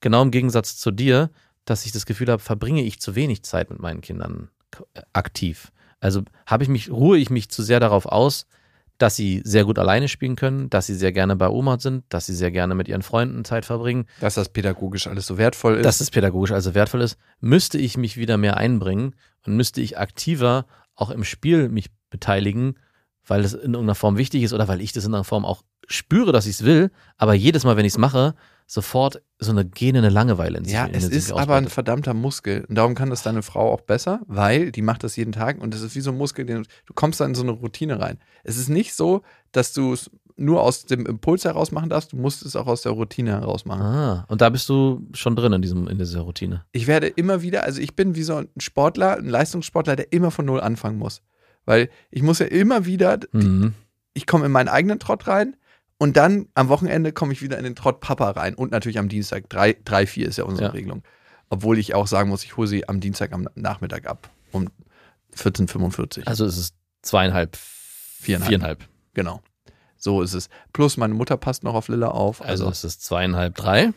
[0.00, 1.30] genau im Gegensatz zu dir,
[1.64, 4.50] dass ich das Gefühl habe, verbringe ich zu wenig Zeit mit meinen Kindern
[5.12, 5.72] aktiv.
[5.98, 8.46] Also habe ich mich, ruhe ich mich zu sehr darauf aus,
[9.02, 12.26] dass sie sehr gut alleine spielen können, dass sie sehr gerne bei Oma sind, dass
[12.26, 15.84] sie sehr gerne mit ihren Freunden Zeit verbringen, Dass das pädagogisch alles so wertvoll ist.
[15.84, 19.98] dass es pädagogisch also wertvoll ist, müsste ich mich wieder mehr einbringen und müsste ich
[19.98, 22.76] aktiver auch im Spiel mich beteiligen,
[23.26, 25.62] weil es in irgendeiner Form wichtig ist oder weil ich das in irgendeiner Form auch
[25.86, 28.34] spüre, dass ich es will, aber jedes Mal, wenn ich es mache,
[28.66, 32.64] sofort so eine gähnende Langeweile in sich Ja, in es ist aber ein verdammter Muskel.
[32.68, 35.74] Und darum kann das deine Frau auch besser, weil die macht das jeden Tag und
[35.74, 38.18] das ist wie so ein Muskel, den du kommst da in so eine Routine rein.
[38.44, 42.16] Es ist nicht so, dass du es nur aus dem Impuls heraus machen darfst, du
[42.16, 43.82] musst es auch aus der Routine heraus machen.
[43.82, 46.64] Ah, und da bist du schon drin in, diesem, in dieser Routine.
[46.72, 50.30] Ich werde immer wieder, also ich bin wie so ein Sportler, ein Leistungssportler, der immer
[50.30, 51.20] von null anfangen muss.
[51.66, 53.74] Weil ich muss ja immer wieder, Mhm.
[54.14, 55.56] ich komme in meinen eigenen Trott rein
[56.02, 59.08] und dann am Wochenende komme ich wieder in den Trott Papa rein und natürlich am
[59.08, 59.48] Dienstag.
[59.48, 60.72] Drei, drei vier ist ja unsere Ja.
[60.72, 61.02] Regelung.
[61.48, 64.28] Obwohl ich auch sagen muss, ich hole sie am Dienstag am Nachmittag ab.
[64.52, 64.68] Um
[65.36, 68.48] 14.45 Also es ist zweieinhalb, Viereinhalb.
[68.48, 68.88] viereinhalb.
[69.14, 69.42] Genau.
[69.96, 70.48] So ist es.
[70.72, 72.40] Plus meine Mutter passt noch auf Lilla auf.
[72.42, 73.92] Also Also, es ist zweieinhalb, drei.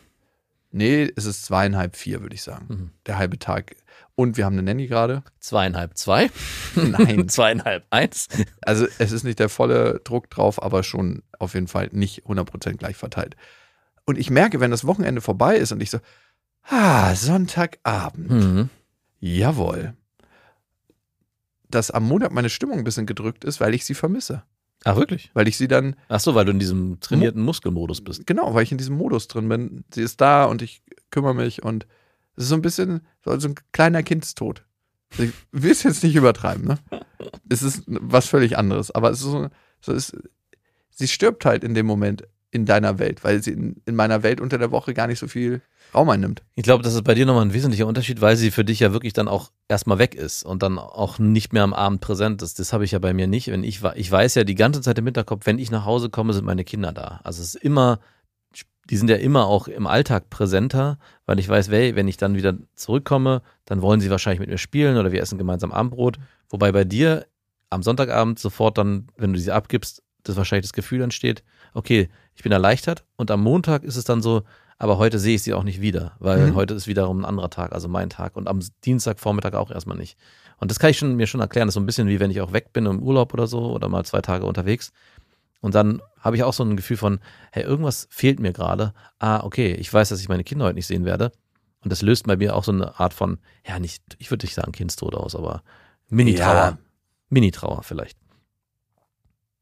[0.71, 2.65] nee, es ist zweieinhalb, vier, würde ich sagen.
[2.69, 2.89] Mhm.
[3.07, 3.75] Der halbe Tag.
[4.17, 5.23] Und wir haben eine Nanny gerade.
[5.39, 6.31] Zweieinhalb, zwei.
[6.75, 7.27] Nein.
[7.29, 8.27] zweieinhalb, eins.
[8.61, 12.77] Also es ist nicht der volle Druck drauf, aber schon auf jeden Fall nicht 100%
[12.77, 13.35] gleich verteilt.
[14.05, 15.99] Und ich merke, wenn das Wochenende vorbei ist und ich so,
[16.69, 18.69] ah, Sonntagabend, Mhm.
[19.19, 19.95] jawohl,
[21.69, 24.43] dass am Montag meine Stimmung ein bisschen gedrückt ist, weil ich sie vermisse.
[24.83, 25.31] Ach, wirklich?
[25.33, 28.27] Weil ich sie dann, Ach so, weil du in diesem trainierten Muskelmodus bist.
[28.27, 29.83] genau, weil ich in diesem Modus drin bin.
[29.93, 31.87] Sie ist da und ich kümmere mich und
[32.35, 34.63] es ist so ein bisschen so ein kleiner Kindstod.
[35.17, 36.79] Ich will es jetzt nicht übertreiben, ne?
[37.49, 39.47] Es ist was völlig anderes, aber es ist so,
[39.81, 40.17] so ist,
[40.89, 44.39] sie stirbt halt in dem Moment in deiner Welt, weil sie in, in meiner Welt
[44.39, 45.61] unter der Woche gar nicht so viel
[45.93, 46.41] Raum einnimmt.
[46.55, 48.93] Ich glaube, das ist bei dir nochmal ein wesentlicher Unterschied, weil sie für dich ja
[48.93, 52.59] wirklich dann auch erstmal weg ist und dann auch nicht mehr am Abend präsent ist.
[52.59, 53.49] Das habe ich ja bei mir nicht.
[53.51, 56.31] Wenn ich, ich weiß ja die ganze Zeit im Hinterkopf, wenn ich nach Hause komme,
[56.31, 57.19] sind meine Kinder da.
[57.25, 57.99] Also es ist immer,
[58.85, 62.55] die sind ja immer auch im Alltag präsenter, weil ich weiß, wenn ich dann wieder
[62.75, 66.17] zurückkomme, dann wollen sie wahrscheinlich mit mir spielen oder wir essen gemeinsam Abendbrot.
[66.49, 67.25] Wobei bei dir
[67.71, 72.43] am Sonntagabend sofort dann, wenn du sie abgibst, das wahrscheinlich das Gefühl entsteht, okay, ich
[72.43, 74.43] bin erleichtert und am Montag ist es dann so,
[74.77, 76.55] aber heute sehe ich sie auch nicht wieder, weil Mhm.
[76.55, 80.17] heute ist wiederum ein anderer Tag, also mein Tag und am Dienstagvormittag auch erstmal nicht.
[80.57, 82.31] Und das kann ich schon, mir schon erklären, das ist so ein bisschen wie wenn
[82.31, 84.91] ich auch weg bin im Urlaub oder so oder mal zwei Tage unterwegs.
[85.65, 87.17] Und dann habe ich auch so ein Gefühl von,
[87.51, 88.93] hey, irgendwas fehlt mir gerade.
[89.17, 91.31] Ah, okay, ich weiß, dass ich meine Kinder heute nicht sehen werde.
[91.81, 94.53] Und das löst bei mir auch so eine Art von, ja, nicht, ich würde nicht
[94.53, 95.63] sagen Kindstod aus, aber
[96.09, 96.53] Mini-Trauer.
[96.53, 96.77] Ja.
[97.29, 98.19] Mini-Trauer vielleicht.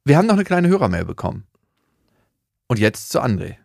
[0.04, 1.48] Wir haben noch eine kleine Hörermail bekommen.
[2.68, 3.56] Und jetzt zu André.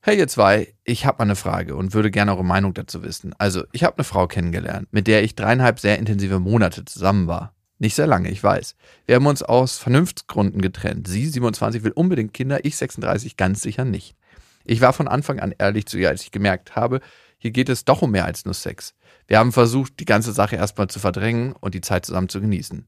[0.00, 3.36] Hey ihr zwei, ich habe mal eine Frage und würde gerne eure Meinung dazu wissen.
[3.38, 7.54] Also, ich habe eine Frau kennengelernt, mit der ich dreieinhalb sehr intensive Monate zusammen war.
[7.78, 8.74] Nicht sehr lange, ich weiß.
[9.06, 11.06] Wir haben uns aus Vernunftsgründen getrennt.
[11.06, 14.16] Sie, 27, will unbedingt Kinder, ich, 36, ganz sicher nicht.
[14.64, 17.00] Ich war von Anfang an ehrlich zu ihr, als ich gemerkt habe,
[17.38, 18.94] hier geht es doch um mehr als nur Sex.
[19.28, 22.86] Wir haben versucht, die ganze Sache erstmal zu verdrängen und die Zeit zusammen zu genießen.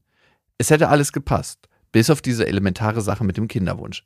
[0.57, 4.05] Es hätte alles gepasst, bis auf diese elementare Sache mit dem Kinderwunsch.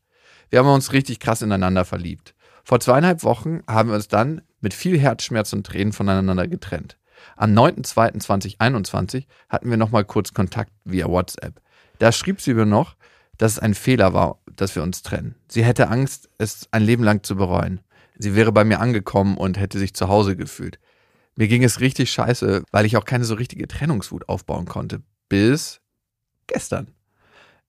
[0.52, 2.36] Wir haben uns richtig krass ineinander verliebt.
[2.64, 6.98] Vor zweieinhalb Wochen haben wir uns dann mit viel Herzschmerz und Tränen voneinander getrennt.
[7.36, 11.62] Am 9.2.2021 hatten wir nochmal kurz Kontakt via WhatsApp.
[12.00, 12.96] Da schrieb sie mir noch,
[13.38, 15.36] dass es ein Fehler war, dass wir uns trennen.
[15.48, 17.82] Sie hätte Angst, es ein Leben lang zu bereuen.
[18.18, 20.80] Sie wäre bei mir angekommen und hätte sich zu Hause gefühlt.
[21.36, 25.02] Mir ging es richtig scheiße, weil ich auch keine so richtige Trennungswut aufbauen konnte.
[25.28, 25.82] Bis
[26.48, 26.88] gestern.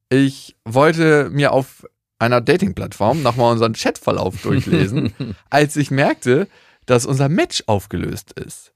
[0.08, 1.84] Ich wollte mir auf
[2.18, 5.12] einer Dating-Plattform nochmal unseren Chatverlauf durchlesen,
[5.50, 6.46] als ich merkte,
[6.86, 8.72] dass unser Match aufgelöst ist.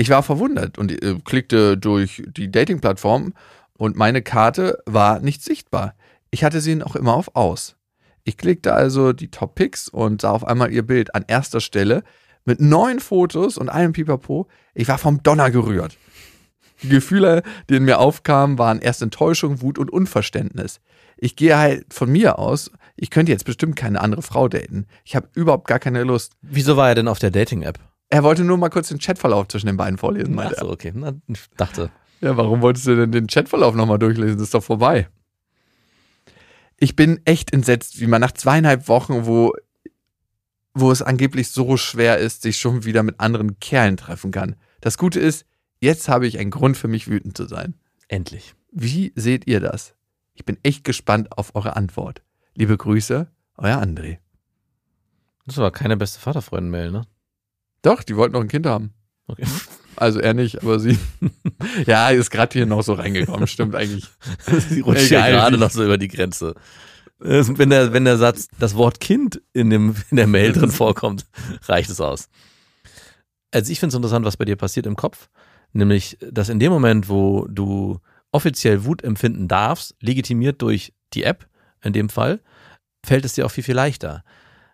[0.00, 3.34] Ich war verwundert und äh, klickte durch die Dating-Plattform
[3.74, 5.94] und meine Karte war nicht sichtbar.
[6.30, 7.76] Ich hatte sie noch immer auf aus.
[8.24, 12.02] Ich klickte also die Top Picks und sah auf einmal ihr Bild an erster Stelle
[12.46, 14.48] mit neun Fotos und einem Pipapo.
[14.72, 15.98] Ich war vom Donner gerührt.
[16.82, 20.80] Die Gefühle, die in mir aufkamen, waren erst Enttäuschung, Wut und Unverständnis.
[21.18, 24.86] Ich gehe halt von mir aus, ich könnte jetzt bestimmt keine andere Frau daten.
[25.04, 26.32] Ich habe überhaupt gar keine Lust.
[26.40, 27.89] Wieso war er denn auf der Dating-App?
[28.10, 30.92] Er wollte nur mal kurz den Chatverlauf zwischen den beiden vorlesen, meinte Ach so, okay.
[30.94, 31.90] Na, ich dachte.
[32.20, 34.36] Ja, warum wolltest du denn den Chatverlauf nochmal durchlesen?
[34.36, 35.08] Das ist doch vorbei.
[36.76, 39.52] Ich bin echt entsetzt, wie man nach zweieinhalb Wochen, wo,
[40.74, 44.56] wo es angeblich so schwer ist, sich schon wieder mit anderen Kerlen treffen kann.
[44.80, 45.46] Das Gute ist,
[45.78, 47.74] jetzt habe ich einen Grund für mich wütend zu sein.
[48.08, 48.54] Endlich.
[48.72, 49.94] Wie seht ihr das?
[50.34, 52.22] Ich bin echt gespannt auf eure Antwort.
[52.54, 54.18] Liebe Grüße, euer André.
[55.46, 57.06] Das war keine beste Vaterfreuden-Mail, ne?
[57.82, 58.92] Doch, die wollten noch ein Kind haben.
[59.26, 59.44] Okay.
[59.96, 60.98] Also er nicht, aber sie.
[61.86, 64.06] ja, ist gerade hier noch so reingekommen, stimmt eigentlich.
[64.68, 66.54] Sie rutscht Egal, gerade noch so über die Grenze.
[67.22, 70.70] Äh, Wenn der, wenn der Satz, das Wort Kind in, dem, in der Mail drin
[70.70, 71.26] vorkommt,
[71.64, 72.28] reicht es aus.
[73.50, 75.28] Also ich finde es interessant, was bei dir passiert im Kopf.
[75.72, 78.00] Nämlich, dass in dem Moment, wo du
[78.32, 81.46] offiziell Wut empfinden darfst, legitimiert durch die App
[81.82, 82.40] in dem Fall,
[83.04, 84.24] fällt es dir auch viel, viel leichter.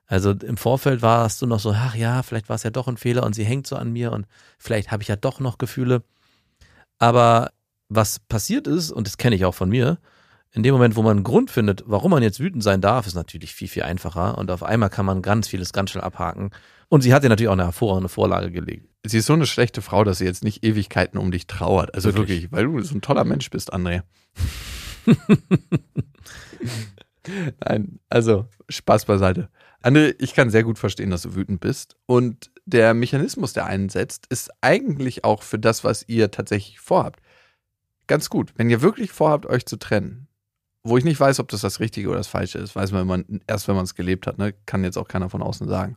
[0.06, 2.96] Also im Vorfeld warst du noch so, ach ja, vielleicht war es ja doch ein
[2.96, 4.26] Fehler und sie hängt so an mir und
[4.58, 6.02] vielleicht habe ich ja doch noch Gefühle.
[6.98, 7.50] Aber
[7.88, 9.98] was passiert ist, und das kenne ich auch von mir,
[10.52, 13.14] in dem Moment, wo man einen Grund findet, warum man jetzt wütend sein darf, ist
[13.14, 14.38] natürlich viel, viel einfacher.
[14.38, 16.50] Und auf einmal kann man ganz vieles ganz schnell abhaken.
[16.88, 18.88] Und sie hat dir natürlich auch eine hervorragende Vorlage gelegt.
[19.04, 21.94] Sie ist so eine schlechte Frau, dass sie jetzt nicht Ewigkeiten um dich trauert.
[21.94, 22.44] Also Wirklich?
[22.44, 24.02] wirklich, weil du so ein toller Mensch bist, André.
[27.60, 29.50] Nein, also Spaß beiseite.
[29.86, 31.96] André, ich kann sehr gut verstehen, dass du wütend bist.
[32.06, 37.20] Und der Mechanismus, der einsetzt, ist eigentlich auch für das, was ihr tatsächlich vorhabt.
[38.08, 38.52] Ganz gut.
[38.56, 40.26] Wenn ihr wirklich vorhabt, euch zu trennen,
[40.82, 43.40] wo ich nicht weiß, ob das das Richtige oder das Falsche ist, weiß man immer
[43.46, 44.54] erst, wenn man es gelebt hat, ne?
[44.66, 45.94] kann jetzt auch keiner von außen sagen,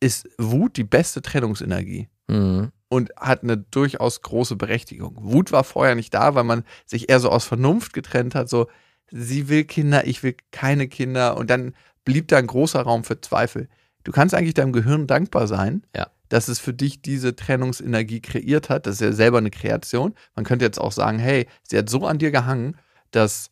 [0.00, 2.72] ist Wut die beste Trennungsenergie Mhm.
[2.88, 5.16] und hat eine durchaus große Berechtigung.
[5.18, 8.68] Wut war vorher nicht da, weil man sich eher so aus Vernunft getrennt hat, so
[9.10, 11.74] sie will Kinder, ich will keine Kinder und dann
[12.08, 13.68] blieb da ein großer Raum für Zweifel.
[14.04, 16.08] Du kannst eigentlich deinem Gehirn dankbar sein, Ja.
[16.30, 18.86] dass es für dich diese Trennungsenergie kreiert hat.
[18.86, 20.14] Das ist ja selber eine Kreation.
[20.34, 22.76] Man könnte jetzt auch sagen, hey, sie hat so an dir gehangen,
[23.10, 23.50] dass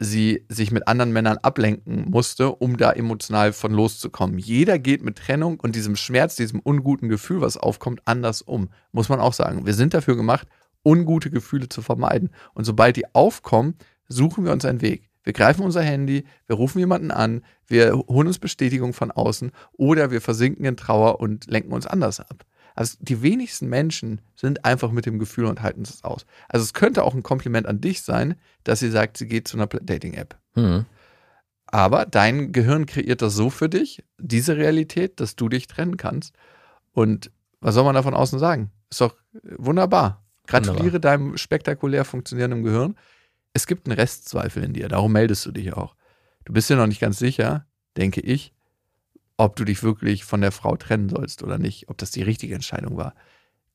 [0.00, 4.38] sie sich mit anderen Männern ablenken musste, um da emotional von loszukommen.
[4.38, 8.70] Jeder geht mit Trennung und diesem Schmerz, diesem unguten Gefühl, was aufkommt, anders um.
[8.90, 9.66] Muss man auch sagen.
[9.66, 10.48] Wir sind dafür gemacht,
[10.84, 12.30] ungute Gefühle zu vermeiden.
[12.54, 13.74] Und sobald die aufkommen,
[14.08, 15.08] suchen wir uns einen Weg.
[15.24, 20.10] Wir greifen unser Handy, wir rufen jemanden an, wir holen uns Bestätigung von außen oder
[20.10, 22.44] wir versinken in Trauer und lenken uns anders ab.
[22.76, 26.26] Also die wenigsten Menschen sind einfach mit dem Gefühl und halten es aus.
[26.48, 29.56] Also es könnte auch ein Kompliment an dich sein, dass sie sagt, sie geht zu
[29.56, 30.36] einer Dating-App.
[30.54, 30.84] Mhm.
[31.66, 36.34] Aber dein Gehirn kreiert das so für dich, diese Realität, dass du dich trennen kannst.
[36.92, 38.70] Und was soll man da von außen sagen?
[38.90, 39.16] Ist doch
[39.56, 40.24] wunderbar.
[40.46, 42.96] Gratuliere deinem spektakulär funktionierenden Gehirn.
[43.54, 45.94] Es gibt einen Restzweifel in dir, darum meldest du dich auch.
[46.44, 48.52] Du bist dir noch nicht ganz sicher, denke ich,
[49.36, 52.54] ob du dich wirklich von der Frau trennen sollst oder nicht, ob das die richtige
[52.54, 53.14] Entscheidung war.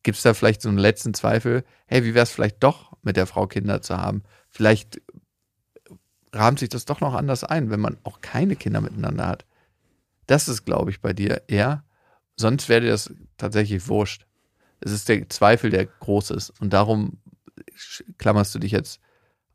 [0.03, 1.63] Gibt es da vielleicht so einen letzten Zweifel?
[1.88, 4.23] Hey, wie wäre es vielleicht doch, mit der Frau Kinder zu haben?
[4.49, 5.01] Vielleicht
[6.34, 9.45] rahmt sich das doch noch anders ein, wenn man auch keine Kinder miteinander hat.
[10.27, 11.84] Das ist, glaube ich, bei dir eher.
[12.36, 14.25] Sonst wäre dir das tatsächlich wurscht.
[14.80, 16.51] Es ist der Zweifel, der groß ist.
[16.61, 17.17] Und darum
[18.17, 19.01] klammerst du dich jetzt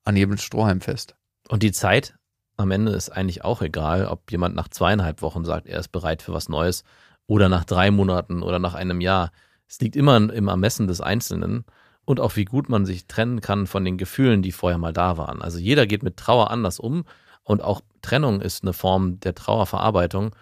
[0.04, 1.16] an jedem Strohhalm fest.
[1.48, 2.14] Und die Zeit
[2.56, 6.22] am Ende ist eigentlich auch egal, ob jemand nach zweieinhalb Wochen sagt, er ist bereit
[6.22, 6.84] für was Neues
[7.26, 9.32] oder nach drei Monaten oder nach einem Jahr.
[9.66, 11.64] Es liegt immer im Ermessen des Einzelnen
[12.04, 15.16] und auch wie gut man sich trennen kann von den Gefühlen, die vorher mal da
[15.16, 15.42] waren.
[15.42, 17.04] Also jeder geht mit Trauer anders um
[17.42, 20.34] und auch Trennung ist eine Form der Trauerverarbeitung.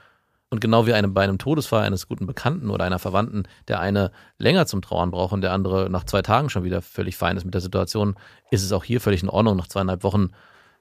[0.52, 4.12] Und genau wie einem, bei einem Todesfall eines guten Bekannten oder einer Verwandten, der eine
[4.36, 7.46] länger zum Trauern braucht und der andere nach zwei Tagen schon wieder völlig fein ist
[7.46, 8.16] mit der Situation,
[8.50, 10.28] ist es auch hier völlig in Ordnung, nach zweieinhalb Wochen,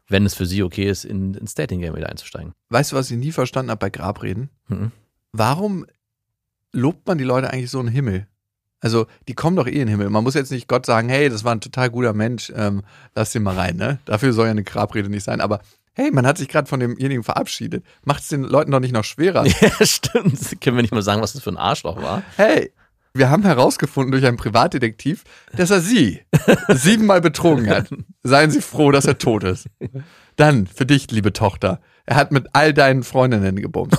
[0.10, 2.52] wenn es für sie okay ist, in, ins Dating-Game wieder einzusteigen.
[2.68, 4.50] Weißt du, was ich nie verstanden habe bei Grabreden?
[4.68, 4.92] Mhm.
[5.32, 5.86] Warum
[6.74, 8.28] lobt man die Leute eigentlich so in den Himmel?
[8.82, 10.10] Also, die kommen doch eh in den Himmel.
[10.10, 12.84] Man muss jetzt nicht Gott sagen, hey, das war ein total guter Mensch, ähm,
[13.16, 14.00] lass den mal rein, ne?
[14.04, 15.40] Dafür soll ja eine Grabrede nicht sein.
[15.40, 15.62] Aber
[16.02, 17.86] hey, man hat sich gerade von demjenigen verabschiedet.
[18.04, 19.46] Macht es den Leuten doch nicht noch schwerer.
[19.62, 20.60] Ja, stimmt.
[20.62, 22.24] Können wir nicht mal sagen, was das für ein Arschloch war?
[22.36, 22.72] Hey,
[23.14, 25.24] wir haben herausgefunden durch einen Privatdetektiv,
[25.56, 26.22] dass er sie
[26.70, 27.90] siebenmal betrogen hat.
[28.24, 29.68] Seien Sie froh, dass er tot ist.
[30.38, 33.98] Dann, für dich, liebe Tochter, er hat mit all deinen Freundinnen gebumst.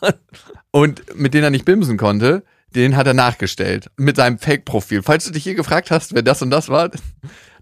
[0.70, 3.90] Und mit denen er nicht bimsen konnte, den hat er nachgestellt.
[3.96, 5.02] Mit seinem Fake-Profil.
[5.02, 6.90] Falls du dich hier gefragt hast, wer das und das war.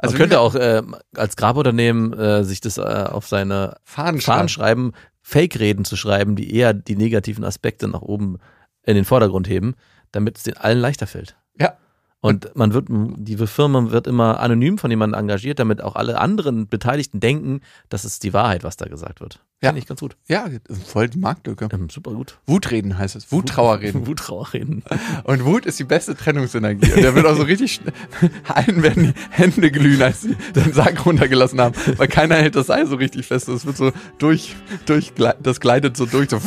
[0.01, 0.83] Also man könnte auch äh,
[1.15, 4.49] als Graburternehmen äh, sich das äh, auf seine Fahnen Fahnen schreiben.
[4.49, 8.39] schreiben, Fake-Reden zu schreiben, die eher die negativen Aspekte nach oben
[8.83, 9.75] in den Vordergrund heben,
[10.11, 11.37] damit es den allen leichter fällt.
[11.59, 11.75] Ja.
[12.21, 16.67] Und man wird, die Firma wird immer anonym von jemandem engagiert, damit auch alle anderen
[16.67, 19.41] Beteiligten denken, das ist die Wahrheit, was da gesagt wird.
[19.63, 19.69] Ja.
[19.69, 20.17] Finde ich ganz gut.
[20.27, 20.49] Ja,
[20.87, 21.69] voll die Marktlücke.
[21.71, 22.39] Ähm, super gut.
[22.47, 23.31] Wutreden heißt es.
[23.31, 24.07] Wuttrauerreden.
[24.07, 24.83] Wuttrauerreden.
[25.25, 26.91] Und Wut ist die beste Trennungsenergie.
[26.91, 27.93] Und der wird auch so richtig schnell.
[28.49, 31.75] Allen werden die Hände glühen, als sie den Sack runtergelassen haben.
[31.99, 33.49] Weil keiner hält das Seil so richtig fest.
[33.49, 34.57] Das wird so durch,
[34.87, 36.31] durch, das gleitet so durch.
[36.31, 36.39] So.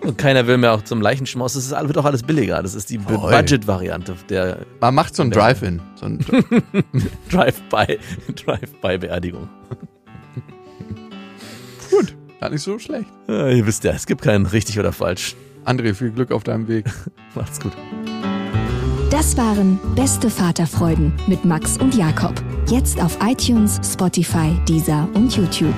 [0.00, 1.52] Und keiner will mehr auch zum Leichenschmaus.
[1.52, 2.62] Das ist, wird auch alles billiger.
[2.62, 2.96] Das ist die.
[2.96, 5.82] Budget-Variante der Man macht so ein Drive-In.
[5.96, 6.18] So ein
[7.30, 7.98] Drive-by,
[8.34, 9.50] Drive-by-Beerdigung.
[12.40, 13.10] Gar nicht so schlecht.
[13.28, 15.36] Ja, ihr wisst ja, es gibt kein richtig oder falsch.
[15.66, 16.86] André, viel Glück auf deinem Weg.
[17.34, 17.72] Macht's gut.
[19.10, 22.32] Das waren Beste Vaterfreuden mit Max und Jakob.
[22.68, 25.74] Jetzt auf iTunes, Spotify, Deezer und YouTube.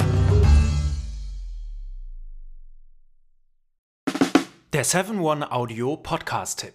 [4.73, 6.75] Der 7-One Audio Podcast-Tipp.